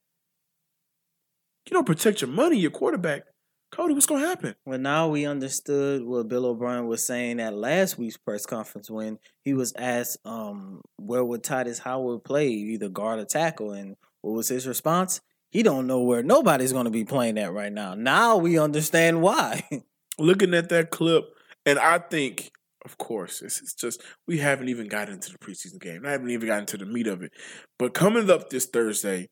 You 1.67 1.73
don't 1.73 1.85
protect 1.85 2.21
your 2.21 2.29
money, 2.29 2.57
your 2.57 2.71
quarterback. 2.71 3.23
Cody, 3.71 3.93
what's 3.93 4.05
gonna 4.05 4.25
happen? 4.25 4.55
Well, 4.65 4.79
now 4.79 5.09
we 5.09 5.25
understood 5.25 6.03
what 6.03 6.27
Bill 6.27 6.45
O'Brien 6.45 6.87
was 6.87 7.05
saying 7.05 7.39
at 7.39 7.53
last 7.53 7.97
week's 7.97 8.17
press 8.17 8.45
conference 8.45 8.89
when 8.89 9.19
he 9.43 9.53
was 9.53 9.73
asked, 9.77 10.17
um, 10.25 10.81
where 10.97 11.25
would 11.25 11.43
Tytus 11.43 11.79
Howard 11.79 12.23
play, 12.23 12.47
either 12.47 12.89
guard 12.89 13.19
or 13.19 13.25
tackle, 13.25 13.71
and 13.71 13.97
what 14.21 14.33
was 14.33 14.47
his 14.47 14.67
response? 14.67 15.19
He 15.49 15.61
don't 15.63 15.87
know 15.87 16.01
where 16.01 16.23
nobody's 16.23 16.73
going 16.73 16.85
to 16.85 16.91
be 16.91 17.05
playing 17.05 17.37
at 17.37 17.53
right 17.53 17.71
now. 17.71 17.95
Now 17.95 18.37
we 18.37 18.57
understand 18.57 19.21
why. 19.21 19.63
Looking 20.19 20.53
at 20.53 20.69
that 20.69 20.91
clip, 20.91 21.25
and 21.65 21.77
I 21.77 21.97
think, 21.97 22.51
of 22.85 22.97
course, 22.97 23.39
this 23.39 23.61
is 23.61 23.73
just 23.73 24.01
we 24.27 24.37
haven't 24.37 24.69
even 24.69 24.87
gotten 24.87 25.15
into 25.15 25.31
the 25.31 25.37
preseason 25.37 25.81
game. 25.81 26.05
I 26.05 26.11
haven't 26.11 26.29
even 26.29 26.47
gotten 26.47 26.65
to 26.67 26.77
the 26.77 26.85
meat 26.85 27.07
of 27.07 27.21
it. 27.21 27.31
But 27.77 27.93
coming 27.93 28.29
up 28.29 28.49
this 28.49 28.65
Thursday, 28.65 29.27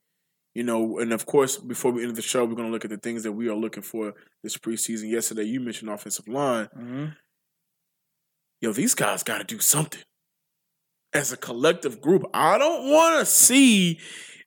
you 0.54 0.64
know, 0.64 1.00
and 1.00 1.12
of 1.12 1.26
course, 1.26 1.58
before 1.58 1.92
we 1.92 2.04
end 2.04 2.16
the 2.16 2.22
show, 2.22 2.46
we're 2.46 2.56
going 2.56 2.68
to 2.68 2.72
look 2.72 2.86
at 2.86 2.92
the 2.92 2.98
things 2.98 3.24
that 3.24 3.32
we 3.32 3.50
are 3.50 3.56
looking 3.56 3.84
for 3.84 4.14
this 4.44 4.58
preseason. 4.58 5.10
Yesterday, 5.10 5.44
you 5.44 5.60
mentioned 5.60 5.90
offensive 5.90 6.28
line. 6.28 6.68
mm-hmm. 6.78 7.06
Yo, 8.62 8.72
these 8.72 8.96
guys 8.96 9.24
got 9.24 9.40
to 9.40 9.44
do 9.44 9.60
something 9.60 10.02
as 11.14 11.32
a 11.32 11.38
collective 11.38 12.00
group. 12.00 12.24
I 12.34 12.58
don't 12.58 12.90
want 12.90 13.20
to 13.20 13.26
see 13.26 14.00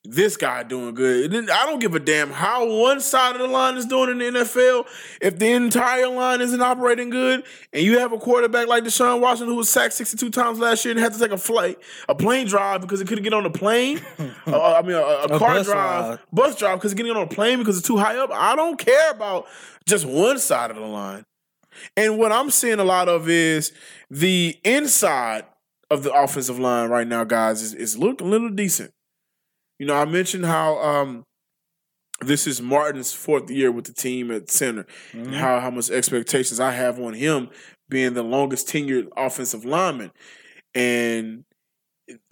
this 0.08 0.36
guy 0.36 0.62
doing 0.62 0.94
good. 0.94 1.34
I 1.50 1.66
don't 1.66 1.78
give 1.78 1.94
a 1.94 2.00
damn 2.00 2.30
how 2.30 2.66
one 2.66 3.00
side 3.00 3.34
of 3.36 3.40
the 3.42 3.48
line 3.48 3.76
is 3.76 3.86
doing 3.86 4.10
in 4.10 4.18
the 4.18 4.40
NFL. 4.40 4.86
If 5.20 5.38
the 5.38 5.50
entire 5.52 6.08
line 6.08 6.40
isn't 6.40 6.60
operating 6.60 7.10
good, 7.10 7.44
and 7.72 7.82
you 7.84 7.98
have 7.98 8.12
a 8.12 8.18
quarterback 8.18 8.68
like 8.68 8.84
Deshaun 8.84 9.20
Watson 9.20 9.46
who 9.48 9.54
was 9.56 9.68
sacked 9.68 9.94
62 9.94 10.30
times 10.30 10.58
last 10.58 10.84
year 10.84 10.92
and 10.92 11.00
had 11.00 11.12
to 11.12 11.18
take 11.18 11.32
a 11.32 11.36
flight, 11.38 11.78
a 12.08 12.14
plane 12.14 12.46
drive 12.46 12.80
because 12.80 13.00
he 13.00 13.06
couldn't 13.06 13.24
get 13.24 13.34
on 13.34 13.44
a 13.46 13.50
plane. 13.50 14.00
uh, 14.46 14.74
I 14.74 14.82
mean, 14.82 14.92
a, 14.96 15.00
a 15.00 15.24
A 15.24 15.38
car 15.38 15.54
bus 15.54 15.66
drive, 15.66 16.08
ride. 16.10 16.18
bus 16.32 16.56
drive 16.56 16.78
because 16.78 16.92
he's 16.92 16.96
getting 16.96 17.12
on 17.16 17.22
a 17.22 17.26
plane 17.26 17.58
because 17.58 17.78
it's 17.78 17.86
too 17.86 17.98
high 17.98 18.16
up. 18.16 18.30
I 18.32 18.56
don't 18.56 18.78
care 18.78 19.10
about 19.10 19.46
just 19.86 20.06
one 20.06 20.38
side 20.38 20.70
of 20.70 20.76
the 20.76 20.82
line. 20.86 21.24
And 21.96 22.18
what 22.18 22.32
I'm 22.32 22.50
seeing 22.50 22.78
a 22.78 22.84
lot 22.84 23.08
of 23.08 23.28
is 23.28 23.72
the 24.10 24.56
inside 24.64 25.44
of 25.90 26.02
the 26.02 26.12
offensive 26.12 26.58
line 26.58 26.88
right 26.90 27.06
now, 27.06 27.22
guys, 27.24 27.62
is, 27.62 27.74
is 27.74 27.98
looking 27.98 28.26
a 28.26 28.30
little 28.30 28.48
decent. 28.48 28.92
You 29.78 29.86
know, 29.86 29.94
I 29.94 30.04
mentioned 30.04 30.46
how 30.46 30.78
um, 30.78 31.24
this 32.20 32.46
is 32.46 32.62
Martin's 32.62 33.12
fourth 33.12 33.50
year 33.50 33.70
with 33.70 33.84
the 33.84 33.92
team 33.92 34.30
at 34.30 34.50
center, 34.50 34.86
and 35.12 35.34
how 35.34 35.60
how 35.60 35.70
much 35.70 35.90
expectations 35.90 36.60
I 36.60 36.72
have 36.72 36.98
on 36.98 37.14
him 37.14 37.50
being 37.88 38.14
the 38.14 38.22
longest 38.22 38.68
tenured 38.68 39.08
offensive 39.16 39.64
lineman, 39.64 40.10
and 40.74 41.44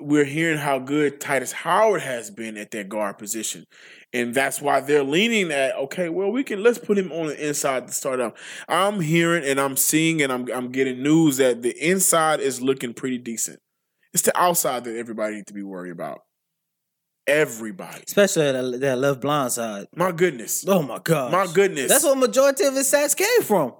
we're 0.00 0.24
hearing 0.24 0.58
how 0.58 0.78
good 0.78 1.20
Tytus 1.20 1.52
Howard 1.52 2.02
has 2.02 2.30
been 2.30 2.56
at 2.56 2.70
that 2.70 2.88
guard 2.88 3.18
position. 3.18 3.64
And 4.12 4.32
that's 4.32 4.60
why 4.60 4.80
they're 4.80 5.02
leaning 5.02 5.50
at 5.50 5.74
okay, 5.74 6.08
well, 6.08 6.30
we 6.30 6.44
can 6.44 6.62
let's 6.62 6.78
put 6.78 6.96
him 6.96 7.10
on 7.12 7.26
the 7.26 7.48
inside 7.48 7.88
to 7.88 7.92
start 7.92 8.20
out. 8.20 8.36
I'm 8.68 9.00
hearing 9.00 9.44
and 9.44 9.60
I'm 9.60 9.76
seeing 9.76 10.22
and 10.22 10.32
I'm 10.32 10.50
I'm 10.52 10.70
getting 10.70 11.02
news 11.02 11.38
that 11.38 11.62
the 11.62 11.76
inside 11.84 12.40
is 12.40 12.62
looking 12.62 12.94
pretty 12.94 13.18
decent. 13.18 13.58
It's 14.12 14.22
the 14.22 14.38
outside 14.38 14.84
that 14.84 14.96
everybody 14.96 15.36
needs 15.36 15.46
to 15.46 15.54
be 15.54 15.64
worried 15.64 15.90
about. 15.90 16.20
Everybody. 17.26 18.04
Especially 18.06 18.52
that, 18.52 18.80
that 18.80 18.98
left 18.98 19.20
blind 19.20 19.52
side. 19.52 19.86
My 19.96 20.12
goodness. 20.12 20.64
Oh 20.68 20.82
my 20.82 20.98
god! 21.02 21.32
My 21.32 21.46
goodness. 21.46 21.88
That's 21.88 22.04
what 22.04 22.18
majority 22.18 22.64
of 22.64 22.74
his 22.74 22.88
sacks 22.88 23.14
came 23.14 23.42
from. 23.42 23.74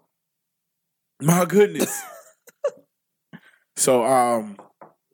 My 1.20 1.44
goodness. 1.44 2.02
so 3.76 4.04
um 4.04 4.56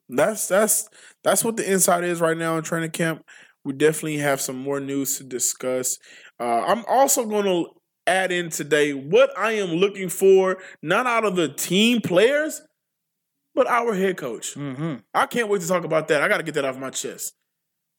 that's 0.09 0.49
that's 0.49 0.89
that's 1.25 1.45
what 1.45 1.57
the 1.57 1.71
inside 1.71 2.05
is 2.05 2.21
right 2.21 2.37
now 2.37 2.57
in 2.57 2.63
training 2.63 2.91
camp. 2.91 3.25
We 3.65 3.73
definitely 3.73 4.19
have 4.19 4.41
some 4.41 4.57
more 4.57 4.81
news 4.81 5.19
to 5.19 5.25
discuss. 5.25 5.99
Uh, 6.39 6.63
I'm 6.67 6.85
also 6.89 7.27
going 7.27 7.45
to 7.45 7.71
add 8.07 8.33
in 8.33 8.49
today 8.49 8.93
what 8.95 9.31
I 9.39 9.53
am 9.53 9.71
looking 9.71 10.09
for, 10.09 10.59
not 10.83 11.07
out 11.07 11.27
of 11.27 11.37
the 11.37 11.49
team 11.49 12.01
players, 12.01 12.63
but 13.55 13.67
our 13.67 13.95
head 13.95 14.17
coach. 14.17 14.55
Mm-hmm. 14.55 14.97
I 15.13 15.27
can't 15.27 15.49
wait 15.49 15.61
to 15.61 15.69
talk 15.69 15.85
about 15.85 16.09
that. 16.09 16.23
I 16.23 16.29
got 16.29 16.39
to 16.39 16.43
get 16.43 16.55
that 16.55 16.65
off 16.65 16.79
my 16.79 16.91
chest. 16.91 17.35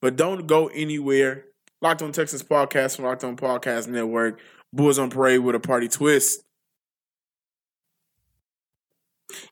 But 0.02 0.16
don't 0.16 0.48
go 0.48 0.66
anywhere. 0.66 1.44
Locked 1.80 2.02
on 2.02 2.12
Texas 2.12 2.42
podcast 2.42 2.96
from 2.96 3.06
Locked 3.06 3.24
on 3.24 3.36
Podcast 3.36 3.86
Network. 3.86 4.40
Bulls 4.72 4.98
on 4.98 5.10
Parade 5.10 5.40
with 5.40 5.54
a 5.54 5.60
party 5.60 5.88
twist. 5.88 6.42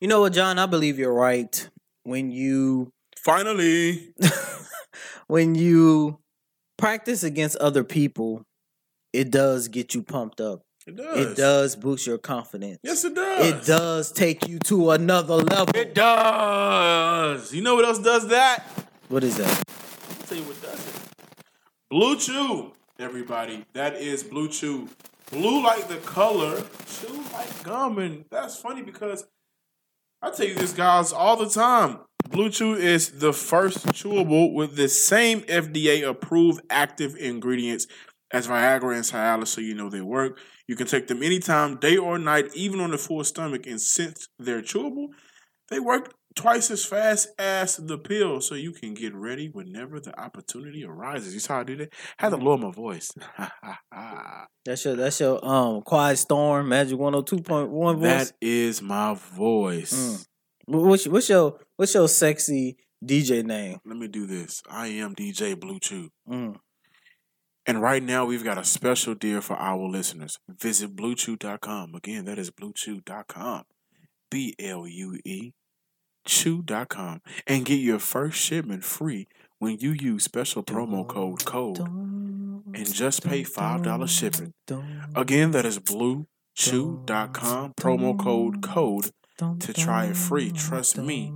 You 0.00 0.08
know 0.08 0.20
what, 0.20 0.32
John? 0.32 0.58
I 0.58 0.66
believe 0.66 0.98
you're 0.98 1.14
right. 1.14 1.68
When 2.02 2.30
you 2.32 2.90
Finally. 3.16 4.12
when 5.28 5.54
you 5.54 6.18
practice 6.76 7.22
against 7.22 7.56
other 7.58 7.84
people, 7.84 8.42
it 9.12 9.30
does 9.30 9.68
get 9.68 9.94
you 9.94 10.02
pumped 10.02 10.40
up. 10.40 10.62
It 10.86 10.96
does. 10.96 11.18
It 11.18 11.36
does 11.36 11.76
boost 11.76 12.06
your 12.06 12.18
confidence. 12.18 12.78
Yes, 12.82 13.04
it 13.04 13.14
does. 13.14 13.46
It 13.46 13.66
does 13.66 14.10
take 14.10 14.48
you 14.48 14.58
to 14.60 14.90
another 14.90 15.36
level. 15.36 15.76
It 15.76 15.94
does. 15.94 17.52
You 17.52 17.62
know 17.62 17.76
what 17.76 17.84
else 17.84 17.98
does 17.98 18.28
that? 18.28 18.64
What 19.08 19.22
is 19.22 19.36
that? 19.36 19.62
I'll 20.20 20.26
tell 20.26 20.38
you 20.38 20.44
what 20.44 20.60
does 20.60 20.86
it. 20.86 21.02
Blue 21.88 22.16
Chew, 22.18 22.72
everybody. 22.98 23.64
That 23.72 23.94
is 23.96 24.22
Blue 24.22 24.48
Chew. 24.48 24.88
Blue 25.30 25.62
like 25.62 25.88
the 25.88 25.96
color, 25.96 26.62
chew 26.86 27.24
like 27.32 27.62
gum. 27.62 27.98
And 27.98 28.24
that's 28.30 28.56
funny 28.56 28.82
because 28.82 29.24
I 30.20 30.30
tell 30.30 30.46
you 30.46 30.54
this, 30.54 30.72
guys, 30.72 31.12
all 31.12 31.36
the 31.36 31.48
time. 31.48 32.00
Blue 32.28 32.50
Chew 32.50 32.74
is 32.74 33.20
the 33.20 33.32
first 33.32 33.86
chewable 33.86 34.52
with 34.52 34.76
the 34.76 34.88
same 34.88 35.40
FDA 35.42 36.06
approved 36.06 36.60
active 36.68 37.16
ingredients 37.16 37.86
as 38.30 38.46
Viagra 38.46 38.94
and 38.94 39.04
Cialis, 39.04 39.48
so 39.48 39.60
you 39.60 39.74
know 39.74 39.88
they 39.88 40.02
work. 40.02 40.38
You 40.68 40.76
can 40.76 40.86
take 40.86 41.08
them 41.08 41.22
anytime, 41.22 41.76
day 41.76 41.96
or 41.96 42.18
night, 42.18 42.50
even 42.54 42.80
on 42.80 42.92
a 42.92 42.98
full 42.98 43.24
stomach. 43.24 43.66
And 43.66 43.80
since 43.80 44.28
they're 44.38 44.62
chewable, 44.62 45.08
they 45.68 45.80
work 45.80 46.14
twice 46.36 46.70
as 46.70 46.84
fast 46.84 47.28
as 47.38 47.76
the 47.76 47.98
pill, 47.98 48.40
so 48.40 48.54
you 48.54 48.72
can 48.72 48.94
get 48.94 49.14
ready 49.14 49.48
whenever 49.48 50.00
the 50.00 50.18
opportunity 50.18 50.84
arises. 50.84 51.34
You 51.34 51.40
saw 51.40 51.54
how 51.54 51.60
I 51.60 51.64
did 51.64 51.80
it? 51.80 51.92
I 52.18 52.26
had 52.26 52.30
to 52.30 52.36
lower 52.36 52.58
my 52.58 52.70
voice. 52.70 53.10
That's 54.64 54.84
your 54.84 54.94
that's 54.96 55.18
your 55.20 55.44
um 55.44 55.82
quiet 55.82 56.16
storm 56.18 56.68
magic 56.68 56.98
one 56.98 57.12
hundred 57.14 57.26
two 57.26 57.38
point 57.40 57.70
one 57.70 57.96
voice. 57.98 58.30
that 58.30 58.32
is 58.40 58.82
my 58.82 59.14
voice. 59.14 59.92
Mm. 59.94 60.24
Wh- 60.66 60.86
What's, 60.86 61.08
what's 61.08 61.28
your 61.28 61.58
what's 61.76 61.94
your 61.94 62.08
sexy 62.08 62.76
DJ 63.04 63.42
name? 63.44 63.78
Let 63.84 63.96
me 63.96 64.06
do 64.08 64.26
this. 64.26 64.62
I 64.70 64.88
am 64.88 65.14
DJ 65.14 65.58
Blue 65.58 65.78
Chew. 65.80 66.10
Mm. 66.28 66.56
And 67.66 67.80
right 67.82 68.02
now, 68.02 68.24
we've 68.24 68.44
got 68.44 68.58
a 68.58 68.64
special 68.64 69.14
deal 69.14 69.40
for 69.40 69.54
our 69.54 69.88
listeners. 69.88 70.38
Visit 70.48 70.96
bluechew.com. 70.96 71.94
Again, 71.94 72.24
that 72.26 72.38
is 72.38 72.50
bluechew.com. 72.50 73.62
B 74.30 74.54
L 74.58 74.86
U 74.86 75.18
E 75.24 75.52
chew.com. 76.30 77.20
And 77.46 77.64
get 77.66 77.80
your 77.80 77.98
first 77.98 78.40
shipment 78.40 78.84
free 78.84 79.26
when 79.58 79.78
you 79.78 79.90
use 79.92 80.24
special 80.24 80.62
promo 80.62 81.06
code 81.06 81.44
CODE 81.44 81.80
and 81.80 82.92
just 82.92 83.24
pay 83.24 83.42
$5 83.42 84.08
shipping. 84.08 84.54
Again, 85.14 85.50
that 85.50 85.66
is 85.66 85.78
bluechew.com. 85.78 87.74
Promo 87.74 88.18
code 88.18 88.62
CODE 88.62 89.10
to 89.58 89.72
try 89.72 90.06
it 90.06 90.16
free. 90.16 90.50
Trust 90.52 90.98
me, 90.98 91.32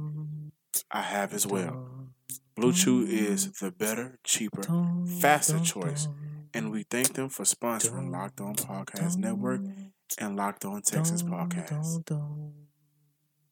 I 0.91 1.03
have 1.03 1.35
as 1.35 1.47
well. 1.47 1.91
Blue 2.57 2.73
Chew 2.73 3.05
is 3.05 3.51
the 3.53 3.73
better, 3.73 4.19
cheaper, 4.23 4.63
faster 5.21 5.59
choice. 5.59 6.09
And 6.55 6.71
we 6.71 6.85
thank 6.85 7.15
them 7.15 7.29
for 7.29 7.43
sponsoring 7.43 8.13
Locked 8.13 8.41
On 8.41 8.55
Podcast 8.55 9.17
Network 9.17 9.63
and 10.19 10.37
Locked 10.37 10.65
On 10.65 10.81
Texas 10.83 11.25
Podcast. 11.25 12.05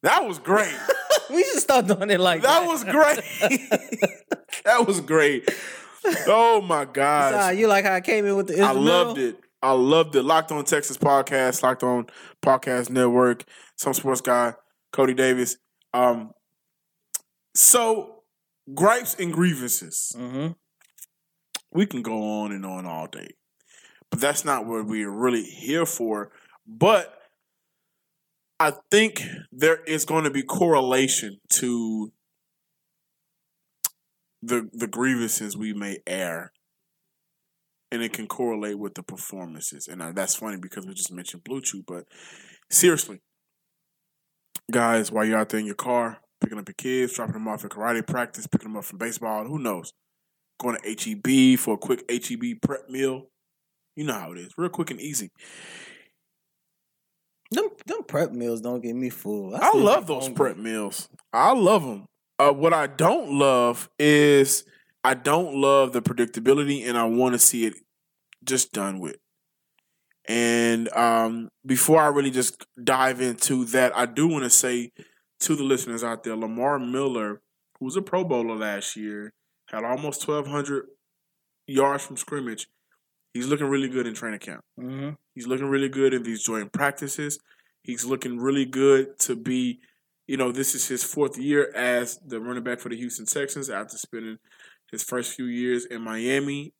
That 0.03 0.27
was 0.27 0.39
great. 0.39 0.75
We 1.31 1.45
should 1.45 1.61
start 1.61 1.87
doing 1.87 2.11
it 2.11 2.21
like 2.21 2.43
that. 2.43 2.61
That 2.61 2.67
was 2.69 2.85
great. 2.85 3.21
that 4.65 4.87
was 4.87 5.01
great. 5.01 5.49
Oh 6.27 6.61
my 6.61 6.85
god! 6.85 7.57
you 7.57 7.69
like 7.69 7.87
how 7.87 7.95
I 7.95 8.01
came 8.03 8.27
in 8.27 8.37
with 8.37 8.49
the 8.49 8.61
I 8.61 8.73
loved 8.73 9.19
it. 9.19 9.39
I 9.63 9.73
loved 9.73 10.15
it. 10.15 10.25
Locked 10.25 10.53
on 10.53 10.65
Texas 10.65 10.99
Podcast, 10.99 11.63
Locked 11.63 11.85
on 11.85 12.07
Podcast 12.45 12.91
Network, 12.91 13.45
some 13.77 13.95
sports 13.95 14.21
guy, 14.21 14.55
Cody 14.93 15.15
Davis. 15.15 15.57
Um, 15.95 16.33
so 17.55 18.25
gripes 18.75 19.15
and 19.19 19.33
grievances. 19.33 20.13
hmm 20.15 20.49
We 21.71 21.87
can 21.87 22.03
go 22.03 22.43
on 22.43 22.53
and 22.53 22.67
on 22.67 22.85
all 22.85 23.07
day, 23.07 23.29
but 24.11 24.21
that's 24.21 24.45
not 24.45 24.67
what 24.67 24.85
we're 24.87 25.11
really 25.11 25.45
here 25.45 25.87
for. 25.87 26.31
But 26.67 27.22
I 28.63 28.75
think 28.93 29.25
there 29.51 29.83
is 29.89 30.05
going 30.05 30.23
to 30.23 30.31
be 30.31 30.45
correlation 30.45 31.39
to 31.55 32.13
the 34.41 34.71
the 34.73 34.87
grievances 34.87 35.57
we 35.57 35.73
may 35.73 35.99
air, 36.07 36.53
and 37.91 38.05
it 38.05 38.13
can 38.13 38.29
correlate 38.29 38.79
with 38.79 38.95
the 38.95 39.03
performances. 39.03 39.89
And 39.89 40.01
uh, 40.01 40.13
that's 40.13 40.37
funny 40.37 40.59
because 40.63 40.87
we 40.87 40.95
just 40.95 41.13
mentioned 41.13 41.43
Blue 41.43 41.61
Chew, 41.61 41.83
but 41.85 42.05
seriously, 42.71 43.19
guys, 44.71 45.11
while 45.11 45.25
you're 45.25 45.39
out 45.39 45.49
there 45.49 45.59
in 45.59 45.67
your 45.67 45.75
car 45.75 46.21
picking 46.41 46.59
up 46.59 46.69
your 46.69 46.75
kids, 46.75 47.15
dropping 47.15 47.35
them 47.35 47.49
off 47.49 47.65
at 47.65 47.73
karate 47.73 48.07
practice, 48.07 48.47
picking 48.47 48.69
them 48.69 48.77
up 48.77 48.85
from 48.85 48.99
baseball, 48.99 49.45
who 49.45 49.59
knows? 49.59 49.93
Going 50.61 50.77
to 50.77 50.89
HEB 50.89 51.59
for 51.59 51.75
a 51.75 51.79
quick 51.79 52.05
HEB 52.09 52.61
prep 52.63 52.89
meal. 52.89 53.27
You 53.97 54.05
know 54.05 54.15
how 54.15 54.33
it 54.33 54.39
is, 54.39 54.53
real 54.57 54.71
quick 54.71 54.93
and 54.93 55.01
easy. 55.01 55.31
Them 57.53 57.69
them 57.87 58.03
prep 58.05 58.33
meals 58.33 58.61
don't 58.61 58.81
get 58.81 58.95
me 58.95 59.11
full. 59.11 59.55
I 59.55 59.69
still 59.69 59.81
love 59.81 60.07
those 60.07 60.25
hungry. 60.25 60.37
prep 60.37 60.57
meals. 60.57 61.09
I 61.33 61.53
love 61.53 61.83
them. 61.85 62.07
Uh, 62.39 62.53
what 62.53 62.73
I 62.73 62.87
don't 62.87 63.31
love 63.39 63.89
is 63.99 64.65
I 65.05 65.15
don't 65.15 65.55
love 65.55 65.93
the 65.93 66.03
predictability, 66.03 66.87
and 66.89 66.97
I 66.97 67.05
want 67.05 67.35
to 67.35 67.39
see 67.39 67.67
it 67.67 67.75
just 68.45 68.73
done 68.73 68.99
with. 69.01 69.17
And 70.27 70.89
um, 70.95 71.49
before 71.67 72.01
I 72.01 72.07
really 72.09 72.31
just 72.31 72.65
dive 72.83 73.21
into 73.21 73.65
that, 73.67 73.97
I 73.97 74.07
do 74.07 74.29
want 74.29 74.45
to 74.45 74.51
say 74.51 74.93
to 75.41 75.57
the 75.57 75.65
listeners 75.65 76.05
out 76.05 76.23
there, 76.23 76.37
Lamar 76.37 76.79
Miller, 76.79 77.41
who 77.79 77.87
was 77.87 77.97
a 77.97 78.03
Pro 78.03 78.25
Bowler 78.25 78.55
last 78.57 78.97
year, 78.97 79.33
had 79.71 79.85
almost 79.85 80.23
twelve 80.23 80.47
hundred 80.47 80.87
yards 81.67 82.05
from 82.05 82.17
scrimmage. 82.17 82.69
He's 83.35 83.47
looking 83.47 83.67
really 83.67 83.89
good 83.89 84.07
in 84.07 84.15
training 84.15 84.41
camp. 84.41 84.65
Mhm. 84.79 85.17
He's 85.35 85.47
looking 85.47 85.67
really 85.69 85.89
good 85.89 86.13
in 86.15 86.23
these 86.23 86.43
joint 86.45 86.73
practices. 86.73 87.39
He's 87.83 88.05
looking 88.05 88.39
really 88.39 88.65
good 88.67 89.19
to 89.21 89.37
be, 89.37 89.81
you 90.27 90.37
know, 90.37 90.53
this 90.53 90.75
is 90.75 90.87
his 90.87 91.03
fourth 91.03 91.39
year 91.39 91.73
as 91.75 92.19
the 92.27 92.41
running 92.41 92.63
back 92.63 92.81
for 92.81 92.89
the 92.91 92.97
Houston 92.97 93.27
Texans 93.27 93.71
after 93.71 93.97
spending 93.97 94.39
his 94.91 95.03
first 95.03 95.35
few 95.35 95.47
years 95.47 95.87
in 95.87 96.03
Miami. 96.03 96.75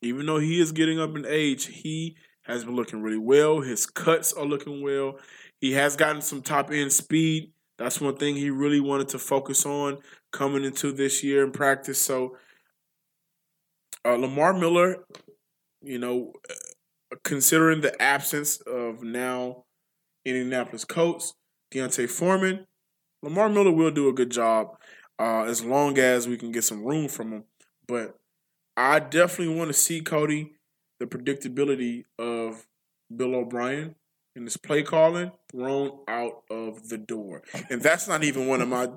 Even 0.00 0.26
though 0.26 0.38
he 0.38 0.60
is 0.60 0.70
getting 0.72 1.00
up 1.00 1.16
in 1.16 1.26
age, 1.26 1.66
he 1.66 2.16
has 2.42 2.64
been 2.64 2.76
looking 2.76 3.02
really 3.02 3.18
well. 3.18 3.60
His 3.60 3.84
cuts 3.86 4.32
are 4.32 4.46
looking 4.46 4.80
well. 4.82 5.18
He 5.60 5.72
has 5.72 5.96
gotten 5.96 6.22
some 6.22 6.40
top 6.40 6.70
end 6.70 6.92
speed. 6.92 7.52
That's 7.78 8.00
one 8.00 8.16
thing 8.16 8.36
he 8.36 8.50
really 8.50 8.80
wanted 8.80 9.08
to 9.08 9.18
focus 9.18 9.66
on 9.66 9.98
coming 10.32 10.64
into 10.64 10.92
this 10.92 11.22
year 11.24 11.44
in 11.44 11.50
practice. 11.52 12.00
So, 12.00 12.36
uh, 14.04 14.14
Lamar 14.14 14.52
Miller, 14.54 15.04
you 15.82 15.98
know, 15.98 16.32
considering 17.24 17.80
the 17.80 18.00
absence 18.00 18.58
of 18.62 19.02
now 19.02 19.64
Indianapolis 20.24 20.84
Colts, 20.84 21.34
D'Onta 21.70 22.08
Foreman, 22.08 22.66
Lamar 23.22 23.48
Miller 23.48 23.72
will 23.72 23.90
do 23.90 24.08
a 24.08 24.12
good 24.12 24.30
job 24.30 24.76
uh, 25.18 25.42
as 25.44 25.64
long 25.64 25.98
as 25.98 26.28
we 26.28 26.36
can 26.36 26.52
get 26.52 26.64
some 26.64 26.84
room 26.84 27.08
from 27.08 27.32
him. 27.32 27.44
But 27.86 28.16
I 28.76 29.00
definitely 29.00 29.56
want 29.56 29.68
to 29.68 29.74
see 29.74 30.00
Cody 30.00 30.52
the 31.00 31.06
predictability 31.06 32.04
of 32.18 32.66
Bill 33.14 33.34
O'Brien 33.34 33.94
and 34.36 34.44
his 34.44 34.56
play 34.56 34.82
calling 34.82 35.32
thrown 35.50 35.98
out 36.08 36.42
of 36.50 36.88
the 36.88 36.98
door. 36.98 37.42
And 37.70 37.82
that's 37.82 38.06
not 38.08 38.22
even 38.24 38.46
one 38.46 38.60
of 38.60 38.68
my 38.68 38.88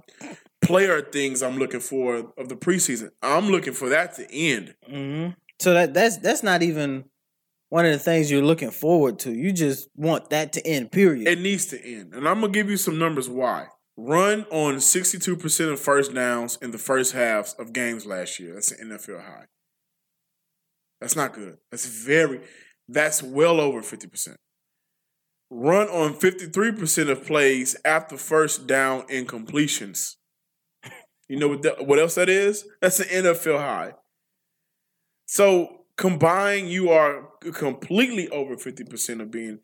player 0.62 1.02
things 1.02 1.42
I'm 1.42 1.58
looking 1.58 1.80
for 1.80 2.32
of 2.38 2.50
the 2.50 2.56
preseason. 2.56 3.12
I'm 3.22 3.50
looking 3.50 3.74
for 3.74 3.90
that 3.90 4.16
to 4.16 4.34
end. 4.34 4.76
hmm 4.88 5.30
So 5.62 5.76
that 5.76 5.94
that's 5.94 6.18
that's 6.18 6.42
not 6.42 6.64
even 6.64 7.06
one 7.70 7.86
of 7.86 7.92
the 7.92 8.00
things 8.00 8.32
you're 8.32 8.42
looking 8.42 8.72
forward 8.72 9.20
to. 9.20 9.32
You 9.32 9.52
just 9.52 9.90
want 9.96 10.32
that 10.32 10.54
to 10.54 10.68
end. 10.68 10.92
Period. 10.92 11.28
It 11.28 11.40
needs 11.40 11.68
to 11.68 11.80
end. 11.80 12.16
And 12.16 12.28
I'm 12.28 12.42
to 12.42 12.50
give 12.50 12.68
you 12.68 12.78
some 12.78 12.98
numbers 12.98 13.30
why. 13.30 13.68
Run 13.96 14.46
on 14.50 14.78
62% 14.78 15.72
of 15.72 15.80
first 15.80 16.16
downs 16.16 16.58
in 16.64 16.72
the 16.72 16.80
first 16.80 17.14
halves 17.14 17.54
of 17.60 17.74
games 17.74 18.08
last 18.08 18.40
year. 18.40 18.56
That's 18.56 18.72
an 18.72 18.90
NFL 18.90 19.24
high. 19.24 19.46
That's 21.00 21.16
not 21.16 21.34
good. 21.34 21.58
That's 21.70 21.86
very, 21.86 22.42
that's 22.90 23.22
well 23.22 23.62
over 23.62 23.82
50%. 23.82 24.36
Run 25.52 25.88
on 25.90 26.16
53% 26.16 27.10
of 27.10 27.26
plays 27.26 27.76
after 27.86 28.18
first 28.18 28.66
down 28.66 29.04
incompletions. 29.04 30.16
You 31.30 31.38
know 31.40 31.50
what, 31.50 31.88
what 31.88 32.00
else 32.00 32.16
that 32.16 32.30
is? 32.30 32.66
That's 32.82 33.00
an 33.00 33.08
NFL 33.08 33.60
high. 33.60 33.94
So 35.32 35.84
combined, 35.96 36.70
you 36.72 36.90
are 36.90 37.30
completely 37.54 38.28
over 38.32 38.58
50% 38.58 39.22
of 39.22 39.32
being 39.32 39.60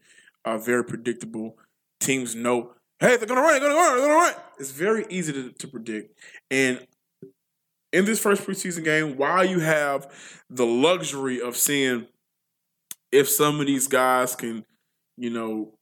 uh, 0.45 0.57
very 0.57 0.85
predictable. 0.85 1.57
Teams 1.99 2.35
know, 2.35 2.71
hey, 3.01 3.17
they're 3.17 3.27
going 3.27 3.35
to 3.35 3.41
run, 3.41 3.59
they're 3.59 3.69
to 3.71 3.75
run, 3.75 3.97
they're 3.97 4.07
to 4.07 4.13
run. 4.13 4.33
It's 4.59 4.71
very 4.71 5.05
easy 5.09 5.33
to, 5.33 5.51
to 5.51 5.67
predict. 5.67 6.17
And 6.49 6.87
in 7.91 8.05
this 8.05 8.17
first 8.17 8.43
preseason 8.43 8.85
game, 8.85 9.17
while 9.17 9.43
you 9.43 9.59
have 9.59 10.09
the 10.49 10.65
luxury 10.65 11.41
of 11.41 11.57
seeing 11.57 12.07
if 13.11 13.27
some 13.27 13.59
of 13.59 13.67
these 13.67 13.87
guys 13.87 14.37
can, 14.37 14.63
you 15.17 15.31
know, 15.31 15.73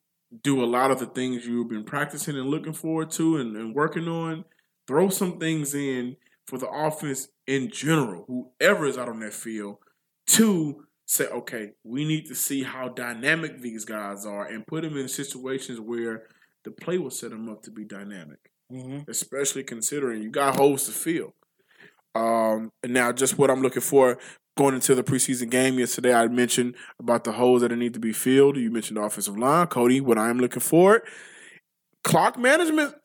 do 0.41 0.63
a 0.63 0.65
lot 0.65 0.89
of 0.89 0.97
the 0.97 1.05
things 1.05 1.45
you've 1.45 1.69
been 1.69 1.83
practicing 1.83 2.35
and 2.35 2.49
looking 2.49 2.73
forward 2.73 3.11
to 3.11 3.37
and, 3.37 3.55
and 3.55 3.75
working 3.75 4.07
on, 4.07 4.45
throw 4.87 5.09
some 5.09 5.37
things 5.37 5.75
in 5.75 6.17
for 6.47 6.57
the 6.57 6.69
offense 6.69 7.27
in 7.47 7.69
general, 7.71 8.25
whoever 8.27 8.85
is 8.85 8.97
out 8.97 9.09
on 9.09 9.19
that 9.21 9.33
field, 9.33 9.77
to 10.27 10.85
say, 11.05 11.27
okay, 11.27 11.71
we 11.83 12.05
need 12.05 12.25
to 12.27 12.35
see 12.35 12.63
how 12.63 12.89
dynamic 12.89 13.61
these 13.61 13.85
guys 13.85 14.25
are 14.25 14.45
and 14.45 14.65
put 14.65 14.83
them 14.83 14.97
in 14.97 15.07
situations 15.07 15.79
where 15.79 16.23
the 16.63 16.71
play 16.71 16.97
will 16.97 17.11
set 17.11 17.29
them 17.29 17.47
up 17.49 17.61
to 17.63 17.71
be 17.71 17.85
dynamic 17.85 18.39
hmm 18.69 18.99
especially 19.07 19.63
considering 19.63 20.21
you 20.21 20.29
got 20.31 20.55
holes 20.55 20.85
to 20.85 20.91
fill. 20.91 21.33
Um, 22.15 22.71
and 22.81 22.93
now, 22.93 23.11
just 23.11 23.37
what 23.37 23.51
I'm 23.51 23.61
looking 23.61 23.81
for 23.81 24.17
going 24.57 24.73
into 24.73 24.95
the 24.95 25.03
preseason 25.03 25.49
game 25.49 25.77
yesterday, 25.77 26.13
I 26.13 26.27
mentioned 26.27 26.75
about 26.99 27.25
the 27.25 27.33
holes 27.33 27.61
that 27.61 27.71
need 27.75 27.93
to 27.93 27.99
be 27.99 28.13
filled. 28.13 28.57
You 28.57 28.71
mentioned 28.71 28.97
the 28.97 29.01
offensive 29.01 29.37
line, 29.37 29.67
Cody. 29.67 29.99
What 29.99 30.17
I 30.17 30.29
am 30.29 30.39
looking 30.39 30.61
for, 30.61 31.03
clock 32.03 32.39
management, 32.39 32.95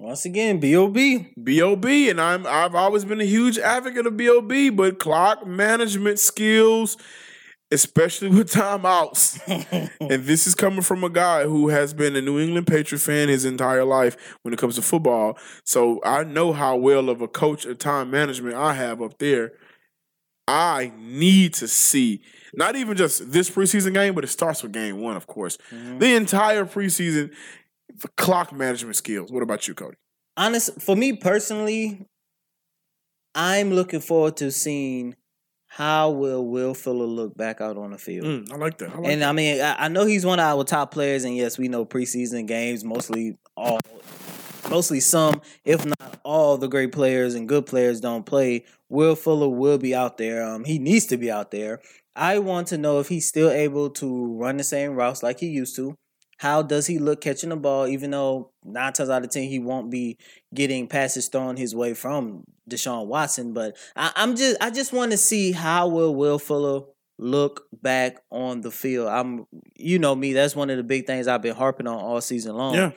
Once 0.00 0.24
again, 0.24 0.60
Bob. 0.60 0.94
Bob, 1.36 1.84
and 1.84 2.20
I'm 2.20 2.46
I've 2.46 2.74
always 2.76 3.04
been 3.04 3.20
a 3.20 3.24
huge 3.24 3.58
advocate 3.58 4.06
of 4.06 4.16
Bob, 4.16 4.76
but 4.76 5.00
clock 5.00 5.44
management 5.44 6.20
skills, 6.20 6.96
especially 7.72 8.28
with 8.28 8.50
timeouts. 8.52 9.40
And 10.00 10.24
this 10.24 10.46
is 10.46 10.54
coming 10.54 10.82
from 10.82 11.02
a 11.02 11.10
guy 11.10 11.44
who 11.44 11.68
has 11.68 11.92
been 11.92 12.14
a 12.14 12.20
New 12.20 12.38
England 12.38 12.68
Patriot 12.68 13.00
fan 13.00 13.28
his 13.28 13.44
entire 13.44 13.84
life 13.84 14.16
when 14.42 14.54
it 14.54 14.58
comes 14.58 14.76
to 14.76 14.82
football. 14.82 15.36
So 15.64 16.00
I 16.04 16.22
know 16.22 16.52
how 16.52 16.76
well 16.76 17.08
of 17.10 17.20
a 17.20 17.28
coach 17.28 17.66
of 17.66 17.78
time 17.78 18.10
management 18.10 18.54
I 18.54 18.74
have 18.74 19.02
up 19.02 19.18
there. 19.18 19.52
I 20.46 20.92
need 20.96 21.54
to 21.54 21.68
see 21.68 22.22
not 22.54 22.76
even 22.76 22.96
just 22.96 23.32
this 23.32 23.50
preseason 23.50 23.92
game, 23.92 24.14
but 24.14 24.24
it 24.24 24.28
starts 24.28 24.62
with 24.62 24.72
game 24.72 25.00
one, 25.00 25.16
of 25.16 25.26
course. 25.26 25.58
Mm-hmm. 25.70 25.98
The 25.98 26.14
entire 26.14 26.64
preseason 26.64 27.32
clock 28.16 28.52
management 28.52 28.96
skills. 28.96 29.30
What 29.30 29.42
about 29.42 29.68
you, 29.68 29.74
Cody? 29.74 29.96
honest 30.38 30.80
for 30.80 30.96
me 30.96 31.12
personally, 31.12 32.06
I'm 33.34 33.72
looking 33.72 34.00
forward 34.00 34.36
to 34.38 34.50
seeing 34.50 35.16
how 35.66 36.10
will 36.10 36.46
Will 36.46 36.72
Fuller 36.72 37.04
look 37.04 37.36
back 37.36 37.60
out 37.60 37.76
on 37.76 37.90
the 37.90 37.98
field. 37.98 38.26
Mm, 38.26 38.52
I 38.52 38.56
like 38.56 38.78
that. 38.78 38.90
I 38.90 38.98
like 38.98 39.12
And 39.12 39.22
I 39.22 39.32
mean, 39.32 39.60
I, 39.60 39.84
I 39.84 39.88
know 39.88 40.06
he's 40.06 40.24
one 40.24 40.38
of 40.40 40.44
our 40.44 40.64
top 40.64 40.92
players, 40.92 41.24
and 41.24 41.36
yes, 41.36 41.58
we 41.58 41.68
know 41.68 41.84
preseason 41.84 42.46
games 42.46 42.84
mostly 42.84 43.36
all, 43.54 43.78
mostly 44.70 45.00
some, 45.00 45.42
if 45.64 45.84
not 45.84 46.20
all, 46.24 46.56
the 46.56 46.68
great 46.68 46.92
players 46.92 47.34
and 47.34 47.46
good 47.46 47.66
players 47.66 48.00
don't 48.00 48.24
play. 48.24 48.64
Will 48.88 49.14
Fuller 49.14 49.48
will 49.48 49.76
be 49.76 49.94
out 49.94 50.16
there. 50.16 50.42
Um, 50.42 50.64
he 50.64 50.78
needs 50.78 51.04
to 51.06 51.18
be 51.18 51.30
out 51.30 51.50
there. 51.50 51.80
I 52.16 52.38
want 52.38 52.68
to 52.68 52.78
know 52.78 52.98
if 52.98 53.08
he's 53.08 53.28
still 53.28 53.50
able 53.50 53.90
to 53.90 54.34
run 54.38 54.56
the 54.56 54.64
same 54.64 54.92
routes 54.92 55.22
like 55.22 55.40
he 55.40 55.48
used 55.48 55.76
to. 55.76 55.94
How 56.38 56.62
does 56.62 56.86
he 56.86 56.98
look 56.98 57.20
catching 57.20 57.50
the 57.50 57.56
ball? 57.56 57.86
Even 57.86 58.12
though 58.12 58.50
nine 58.64 58.92
times 58.92 59.10
out 59.10 59.24
of 59.24 59.30
ten 59.30 59.44
he 59.44 59.58
won't 59.58 59.90
be 59.90 60.18
getting 60.54 60.86
passes 60.86 61.28
thrown 61.28 61.56
his 61.56 61.74
way 61.74 61.94
from 61.94 62.44
Deshaun 62.70 63.06
Watson, 63.06 63.52
but 63.52 63.76
I, 63.94 64.12
I'm 64.16 64.36
just 64.36 64.56
I 64.60 64.70
just 64.70 64.92
want 64.92 65.12
to 65.12 65.18
see 65.18 65.52
how 65.52 65.88
will 65.88 66.14
Will 66.14 66.38
Fuller 66.38 66.82
look 67.18 67.66
back 67.72 68.18
on 68.30 68.60
the 68.60 68.70
field. 68.70 69.08
I'm 69.08 69.46
you 69.76 69.98
know 69.98 70.14
me, 70.14 70.32
that's 70.32 70.56
one 70.56 70.70
of 70.70 70.76
the 70.76 70.84
big 70.84 71.06
things 71.06 71.26
I've 71.26 71.42
been 71.42 71.56
harping 71.56 71.86
on 71.86 71.98
all 71.98 72.20
season 72.20 72.56
long. 72.56 72.74
Yeah. 72.74 72.92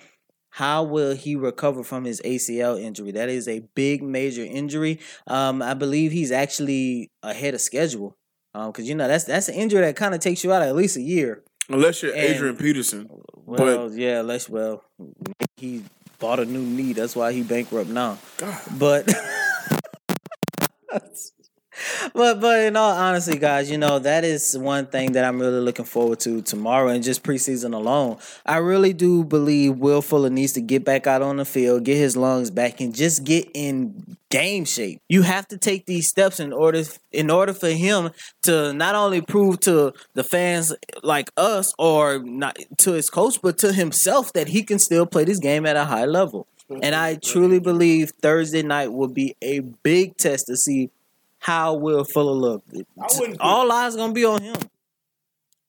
How 0.52 0.84
will 0.84 1.16
he 1.16 1.36
recover 1.36 1.82
from 1.82 2.04
his 2.04 2.22
ACL 2.22 2.80
injury? 2.80 3.12
That 3.12 3.30
is 3.30 3.48
a 3.48 3.62
big 3.74 4.04
major 4.04 4.44
injury. 4.44 5.00
Um, 5.26 5.62
I 5.62 5.74
believe 5.74 6.12
he's 6.12 6.32
actually 6.32 7.10
ahead 7.24 7.54
of 7.54 7.62
schedule. 7.62 8.18
Um, 8.54 8.72
because 8.72 8.88
you 8.88 8.96
know 8.96 9.08
that's 9.08 9.24
that's 9.24 9.48
an 9.48 9.56
injury 9.56 9.82
that 9.82 9.96
kind 9.96 10.14
of 10.14 10.20
takes 10.20 10.44
you 10.44 10.52
out 10.52 10.62
at 10.62 10.76
least 10.76 10.98
a 10.98 11.02
year. 11.02 11.44
Unless 11.74 12.04
you're 12.04 12.14
And- 12.14 12.22
Adrian 12.22 12.56
Peterson. 12.58 13.10
Well, 13.46 13.92
yeah, 13.92 14.22
let's 14.22 14.48
well 14.50 14.84
he 15.58 15.84
bought 16.20 16.40
a 16.40 16.46
new 16.46 16.62
knee. 16.62 16.94
That's 16.94 17.16
why 17.16 17.34
he 17.34 17.44
bankrupt 17.44 17.90
now. 17.90 18.18
God. 18.38 18.62
But 18.78 19.14
but 22.14 22.40
but 22.42 22.60
in 22.62 22.76
all 22.76 22.92
honesty, 22.92 23.38
guys, 23.38 23.70
you 23.72 23.78
know 23.78 24.00
that 24.00 24.24
is 24.24 24.58
one 24.58 24.86
thing 24.88 25.14
that 25.14 25.24
I'm 25.26 25.40
really 25.40 25.60
looking 25.62 25.86
forward 25.86 26.20
to 26.22 26.42
tomorrow 26.42 26.90
and 26.90 27.04
just 27.04 27.24
preseason 27.24 27.74
alone. 27.74 28.18
I 28.46 28.58
really 28.58 28.94
do 28.94 29.24
believe 29.24 29.78
Will 29.78 30.02
Fuller 30.02 30.30
needs 30.30 30.54
to 30.54 30.62
get 30.62 30.84
back 30.86 31.08
out 31.08 31.22
on 31.22 31.38
the 31.38 31.46
field, 31.46 31.84
get 31.86 31.98
his 31.98 32.16
lungs 32.18 32.52
back, 32.52 32.82
and 32.82 32.94
just 32.94 33.24
get 33.24 33.50
in 33.54 34.18
game 34.32 34.66
shape. 34.66 35.00
You 35.08 35.22
have 35.22 35.48
to 35.50 35.58
take 35.58 35.86
these 35.86 36.08
steps 36.08 36.40
in 36.40 36.52
order 36.52 36.84
in 37.12 37.30
order 37.30 37.54
for 37.54 37.70
him 37.70 38.10
to 38.44 38.74
not 38.74 38.96
only 38.96 39.22
prove 39.22 39.60
to 39.62 39.94
the 40.14 40.24
fans 40.24 40.74
like 41.04 41.30
us 41.38 41.74
or 41.78 42.24
not 42.24 42.58
to 42.80 42.94
his 42.94 43.10
coach, 43.10 43.40
but 43.42 43.58
to 43.60 43.74
himself 43.74 44.34
that 44.34 44.48
he 44.48 44.64
can 44.64 44.80
still 44.80 45.06
play 45.06 45.26
this 45.26 45.40
game 45.40 45.66
at 45.66 45.76
a 45.76 45.86
high 45.86 46.06
level. 46.06 46.48
And 46.82 46.96
I 46.96 47.16
truly 47.16 47.60
believe 47.60 48.12
Thursday 48.22 48.64
night 48.64 48.94
will 48.94 49.10
be 49.10 49.36
a 49.42 49.60
big 49.60 50.16
test 50.18 50.46
to 50.48 50.56
see 50.56 50.90
how 51.40 51.74
Will 51.74 52.06
Fuller 52.06 52.32
look. 52.32 52.64
All 53.40 53.72
eyes 53.72 53.96
gonna 53.96 54.14
be 54.14 54.24
on 54.24 54.42
him. 54.42 54.56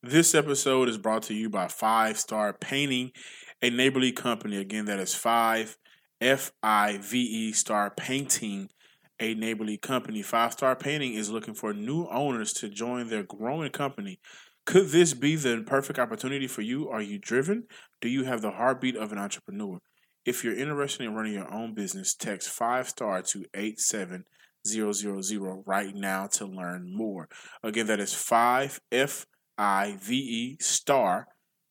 This 0.02 0.34
episode 0.34 0.88
is 0.88 0.98
brought 0.98 1.24
to 1.24 1.34
you 1.34 1.48
by 1.48 1.68
Five 1.68 2.18
Star 2.18 2.52
Painting, 2.52 3.12
a 3.60 3.70
neighborly 3.70 4.12
company. 4.12 4.56
Again, 4.58 4.84
that 4.84 5.00
is 5.00 5.14
five 5.14 5.76
F 6.22 6.52
I 6.62 6.98
V 6.98 7.20
E 7.20 7.52
Star 7.52 7.90
Painting, 7.90 8.70
a 9.18 9.34
neighborly 9.34 9.76
company. 9.76 10.22
Five 10.22 10.52
Star 10.52 10.76
Painting 10.76 11.14
is 11.14 11.30
looking 11.30 11.54
for 11.54 11.74
new 11.74 12.06
owners 12.06 12.52
to 12.54 12.68
join 12.68 13.08
their 13.08 13.24
growing 13.24 13.72
company. 13.72 14.20
Could 14.64 14.90
this 14.90 15.14
be 15.14 15.34
the 15.34 15.64
perfect 15.66 15.98
opportunity 15.98 16.46
for 16.46 16.62
you? 16.62 16.88
Are 16.88 17.02
you 17.02 17.18
driven? 17.18 17.64
Do 18.00 18.08
you 18.08 18.22
have 18.22 18.40
the 18.40 18.52
heartbeat 18.52 18.94
of 18.94 19.10
an 19.10 19.18
entrepreneur? 19.18 19.80
If 20.24 20.44
you're 20.44 20.56
interested 20.56 21.04
in 21.04 21.14
running 21.14 21.32
your 21.32 21.52
own 21.52 21.74
business, 21.74 22.14
text 22.14 22.48
five 22.48 22.88
star 22.88 23.20
to 23.22 23.44
87000 23.52 25.64
right 25.66 25.92
now 25.92 26.28
to 26.28 26.46
learn 26.46 26.96
more. 26.96 27.28
Again, 27.64 27.88
that 27.88 27.98
is 27.98 28.14
5 28.14 28.80
F 28.92 29.26
I 29.58 29.96
V 30.00 30.14
E 30.14 30.56
star 30.60 31.26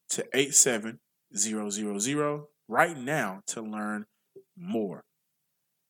to 0.10 0.26
87000 0.34 2.48
right 2.68 2.98
now 2.98 3.40
to 3.48 3.62
learn 3.62 4.08
more. 4.62 5.04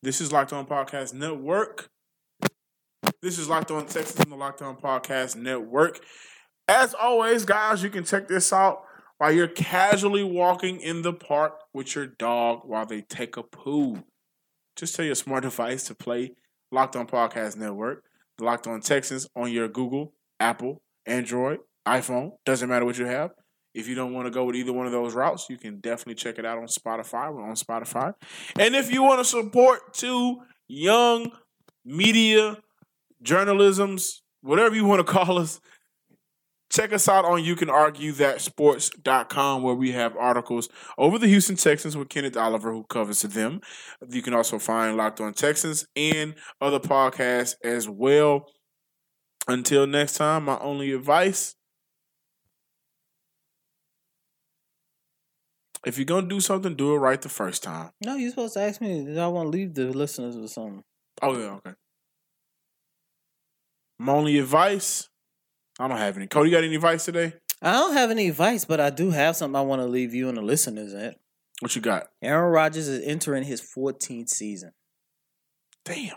This 0.02 0.20
is 0.20 0.32
Locked 0.32 0.52
On 0.52 0.66
Podcast 0.66 1.14
Network. 1.14 1.88
This 3.20 3.38
is 3.38 3.48
Locked 3.48 3.70
On 3.70 3.86
Texas 3.86 4.18
on 4.20 4.30
the 4.30 4.36
Locked 4.36 4.62
On 4.62 4.76
Podcast 4.76 5.36
Network. 5.36 6.00
As 6.66 6.94
always, 6.94 7.44
guys, 7.44 7.82
you 7.82 7.90
can 7.90 8.04
check 8.04 8.28
this 8.28 8.52
out 8.52 8.82
while 9.18 9.30
you're 9.30 9.46
casually 9.46 10.24
walking 10.24 10.80
in 10.80 11.02
the 11.02 11.12
park 11.12 11.52
with 11.72 11.94
your 11.94 12.06
dog 12.06 12.62
while 12.64 12.86
they 12.86 13.02
take 13.02 13.36
a 13.36 13.42
poo. 13.42 14.02
Just 14.76 14.96
tell 14.96 15.04
your 15.04 15.14
smart 15.14 15.42
device 15.42 15.84
to 15.84 15.94
play 15.94 16.32
Locked 16.72 16.96
On 16.96 17.06
Podcast 17.06 17.56
Network, 17.56 18.02
Locked 18.40 18.66
On 18.66 18.80
Texans 18.80 19.28
on 19.36 19.52
your 19.52 19.68
Google, 19.68 20.14
Apple, 20.40 20.82
Android, 21.06 21.58
iPhone. 21.86 22.32
Doesn't 22.44 22.68
matter 22.68 22.84
what 22.84 22.98
you 22.98 23.06
have. 23.06 23.30
If 23.74 23.88
you 23.88 23.94
don't 23.94 24.12
want 24.12 24.26
to 24.26 24.30
go 24.30 24.44
with 24.44 24.56
either 24.56 24.72
one 24.72 24.86
of 24.86 24.92
those 24.92 25.14
routes, 25.14 25.46
you 25.48 25.56
can 25.56 25.80
definitely 25.80 26.14
check 26.14 26.38
it 26.38 26.44
out 26.44 26.58
on 26.58 26.66
Spotify. 26.66 27.32
We're 27.32 27.48
on 27.48 27.54
Spotify. 27.54 28.14
And 28.58 28.74
if 28.74 28.92
you 28.92 29.02
want 29.02 29.20
to 29.20 29.24
support 29.24 29.94
two 29.94 30.40
young 30.68 31.32
media 31.84 32.58
journalisms, 33.24 34.20
whatever 34.42 34.74
you 34.74 34.84
want 34.84 35.06
to 35.06 35.12
call 35.12 35.38
us, 35.38 35.60
check 36.72 36.92
us 36.92 37.08
out 37.08 37.24
on 37.24 37.44
you 37.44 37.54
can 37.54 37.68
argue 37.68 38.12
that 38.12 38.40
sports.com 38.40 39.62
where 39.62 39.74
we 39.74 39.92
have 39.92 40.16
articles 40.16 40.68
over 40.96 41.18
the 41.18 41.26
Houston 41.26 41.56
Texans 41.56 41.96
with 41.96 42.08
Kenneth 42.08 42.36
Oliver 42.36 42.72
who 42.72 42.84
covers 42.84 43.20
them. 43.20 43.60
You 44.08 44.22
can 44.22 44.34
also 44.34 44.58
find 44.58 44.96
Locked 44.96 45.20
On 45.20 45.34
Texans 45.34 45.86
and 45.94 46.34
other 46.60 46.80
podcasts 46.80 47.54
as 47.62 47.88
well. 47.88 48.46
Until 49.48 49.86
next 49.86 50.16
time, 50.16 50.44
my 50.44 50.58
only 50.60 50.92
advice 50.92 51.56
if 55.86 55.98
you're 55.98 56.04
going 56.04 56.28
to 56.28 56.34
do 56.34 56.40
something, 56.40 56.74
do 56.74 56.94
it 56.94 56.98
right 56.98 57.20
the 57.20 57.28
first 57.28 57.62
time. 57.62 57.90
No, 58.04 58.16
you're 58.16 58.30
supposed 58.30 58.54
to 58.54 58.60
ask 58.60 58.80
me. 58.80 59.18
I 59.18 59.26
want 59.26 59.46
to 59.46 59.50
leave 59.50 59.74
the 59.74 59.86
listeners 59.86 60.36
with 60.36 60.50
something? 60.50 60.82
Oh, 61.20 61.36
yeah, 61.38 61.54
okay. 61.54 61.72
My 63.98 64.12
only 64.12 64.38
advice 64.38 65.08
I 65.78 65.88
don't 65.88 65.98
have 65.98 66.16
any. 66.16 66.26
Cody, 66.26 66.50
you 66.50 66.56
got 66.56 66.64
any 66.64 66.74
advice 66.74 67.04
today? 67.04 67.34
I 67.60 67.72
don't 67.72 67.94
have 67.94 68.10
any 68.10 68.28
advice, 68.28 68.64
but 68.64 68.80
I 68.80 68.90
do 68.90 69.10
have 69.10 69.36
something 69.36 69.56
I 69.56 69.62
want 69.62 69.80
to 69.80 69.86
leave 69.86 70.14
you 70.14 70.28
and 70.28 70.36
the 70.36 70.42
listeners 70.42 70.94
at. 70.94 71.16
What 71.60 71.74
you 71.76 71.82
got? 71.82 72.08
Aaron 72.20 72.52
Rodgers 72.52 72.88
is 72.88 73.04
entering 73.06 73.44
his 73.44 73.60
14th 73.60 74.28
season. 74.28 74.72
Damn. 75.84 76.16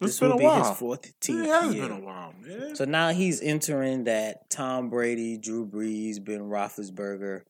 This 0.00 0.10
It's 0.10 0.20
been 0.20 0.28
will 0.28 0.36
a 0.36 0.38
be 0.38 0.44
while. 0.44 0.58
his 0.58 0.78
14th 0.80 1.28
It 1.28 1.46
has 1.46 1.74
year. 1.74 1.88
been 1.88 1.96
a 1.96 2.00
while, 2.00 2.32
man. 2.40 2.76
So 2.76 2.84
now 2.84 3.08
he's 3.10 3.40
entering 3.40 4.04
that 4.04 4.48
Tom 4.48 4.90
Brady, 4.90 5.36
Drew 5.38 5.66
Brees, 5.66 6.24
Ben 6.24 6.40
Roethlisberger, 6.42 7.42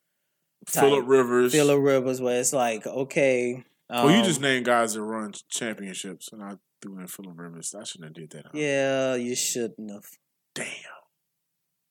Philip 0.66 1.04
Rivers. 1.06 1.52
Philip 1.52 1.80
Rivers, 1.82 2.20
where 2.20 2.40
it's 2.40 2.52
like, 2.54 2.86
okay. 2.86 3.64
well, 3.90 4.10
you 4.10 4.18
um, 4.18 4.24
just 4.24 4.40
named 4.40 4.64
guys 4.64 4.94
that 4.94 5.02
run 5.02 5.32
championships, 5.50 6.30
and 6.32 6.42
I 6.42 6.54
threw 6.80 6.98
in 6.98 7.06
Philip 7.06 7.38
Rivers. 7.38 7.74
I 7.78 7.84
shouldn't 7.84 8.16
have 8.16 8.30
did 8.30 8.42
that. 8.42 8.54
Yeah, 8.54 9.14
you 9.14 9.34
shouldn't 9.34 9.90
have. 9.90 10.06
Damn. 10.54 10.66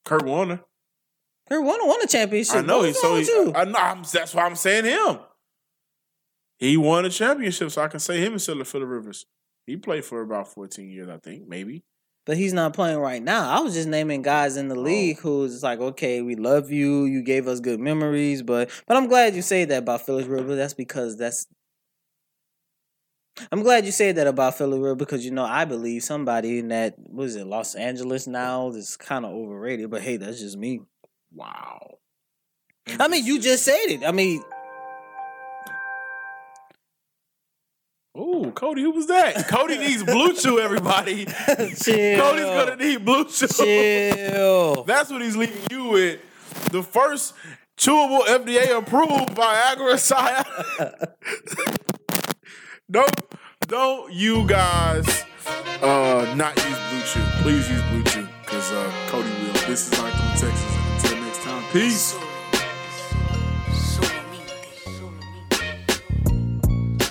Kurt 0.06 0.26
Warner. 0.26 0.62
Kurt 1.48 1.63
Warner 1.63 1.86
won 1.86 2.02
a 2.04 2.08
championship. 2.08 2.56
I 2.56 2.62
know. 2.62 2.82
He, 2.84 2.93
so 2.93 3.15
he, 3.15 3.26
you? 3.26 3.54
I 3.56 3.65
know. 3.65 3.78
I'm, 3.78 4.04
that's 4.12 4.34
why 4.34 4.43
I'm 4.46 4.56
saying 4.56 4.86
him. 4.86 5.20
He 6.58 6.76
won 6.78 7.06
a 7.06 7.10
championship, 7.10 7.70
so 7.72 7.82
I 7.84 7.88
can 7.88 8.00
say 8.00 8.20
him 8.20 8.34
instead 8.34 8.58
of 8.58 8.67
Philip 8.67 8.89
Rivers. 8.89 9.26
He 9.68 9.78
played 9.78 10.06
for 10.06 10.22
about 10.22 10.48
14 10.48 10.90
years, 10.90 11.10
I 11.10 11.18
think, 11.18 11.48
maybe. 11.48 11.84
But 12.26 12.38
he's 12.38 12.54
not 12.54 12.74
playing 12.74 12.98
right 13.00 13.22
now. 13.22 13.50
I 13.50 13.60
was 13.62 13.74
just 13.74 13.88
naming 13.88 14.22
guys 14.22 14.58
in 14.58 14.68
the 14.70 14.76
Oh. 14.76 14.82
league 14.82 15.20
who's 15.20 15.62
like, 15.62 15.80
okay, 15.80 16.22
we 16.22 16.36
love 16.36 16.72
you. 16.72 17.06
You 17.06 17.22
gave 17.22 17.48
us 17.48 17.60
good 17.60 17.80
memories, 17.80 18.42
but 18.42 18.70
but 18.88 18.98
I'm 18.98 19.08
glad 19.08 19.36
you 19.36 19.42
say 19.42 19.66
that 19.66 19.78
about 19.84 20.06
Philip 20.06 20.28
River. 20.28 20.56
That's 20.56 20.74
because 20.74 21.18
that's. 21.18 21.48
I'm 23.52 23.62
glad 23.62 23.86
you 23.86 23.92
say 23.92 24.12
that 24.14 24.26
about 24.26 24.58
Philip 24.58 24.82
Rivers 24.82 24.98
because 24.98 25.24
you 25.24 25.32
know 25.32 25.46
I 25.46 25.64
believe 25.66 26.04
somebody 26.04 26.58
in 26.60 26.70
that 26.70 26.96
was 26.98 27.36
it 27.36 27.46
Los 27.46 27.76
Angeles 27.76 28.26
now 28.26 28.70
is 28.70 28.98
kind 28.98 29.26
of 29.26 29.32
overrated. 29.32 29.90
But 29.92 30.02
hey, 30.02 30.18
that's 30.18 30.40
just 30.40 30.58
me. 30.58 30.82
Wow. 31.34 32.00
I 33.00 33.08
mean, 33.10 33.26
you 33.26 33.40
just 33.40 33.64
said 33.64 33.86
it. 33.90 34.04
I 34.04 34.12
mean, 34.12 34.44
Cody, 38.52 38.82
who 38.82 38.92
was 38.92 39.08
that? 39.08 39.48
Cody 39.48 39.78
needs 39.78 40.04
Blue 40.04 40.34
Chew, 40.34 40.60
everybody. 40.60 41.26
chill. 41.82 42.20
Cody's 42.20 42.46
gonna 42.46 42.76
need 42.76 43.06
Blue 43.06 43.26
Chew. 43.26 43.48
chill. 43.48 44.84
That's 44.88 45.10
what 45.10 45.22
he's 45.22 45.36
leaving 45.36 45.62
you 45.72 45.86
with. 45.90 46.20
The 46.72 46.84
first 46.84 47.34
chewable 47.78 48.22
FDA 48.26 48.78
approved 48.78 49.36
Viagra 49.36 49.98
Science. 50.00 50.48
don't 52.90 53.12
don't 53.68 54.12
you 54.14 54.48
guys 54.48 55.24
uh 55.82 56.34
not 56.36 56.56
use 56.56 56.80
Blue 56.90 57.02
Chew. 57.02 57.24
Please 57.44 57.70
use 57.70 57.82
Blue 57.90 58.04
Chew. 58.04 58.28
Cause 58.46 58.72
uh 58.72 58.92
Cody 59.10 59.30
will. 59.30 59.54
This 59.68 59.92
is 59.92 60.00
on 60.00 60.12
Texas. 60.12 60.78
Until 61.04 61.22
next 61.22 61.42
time. 61.42 61.64
Peace. 61.72 62.16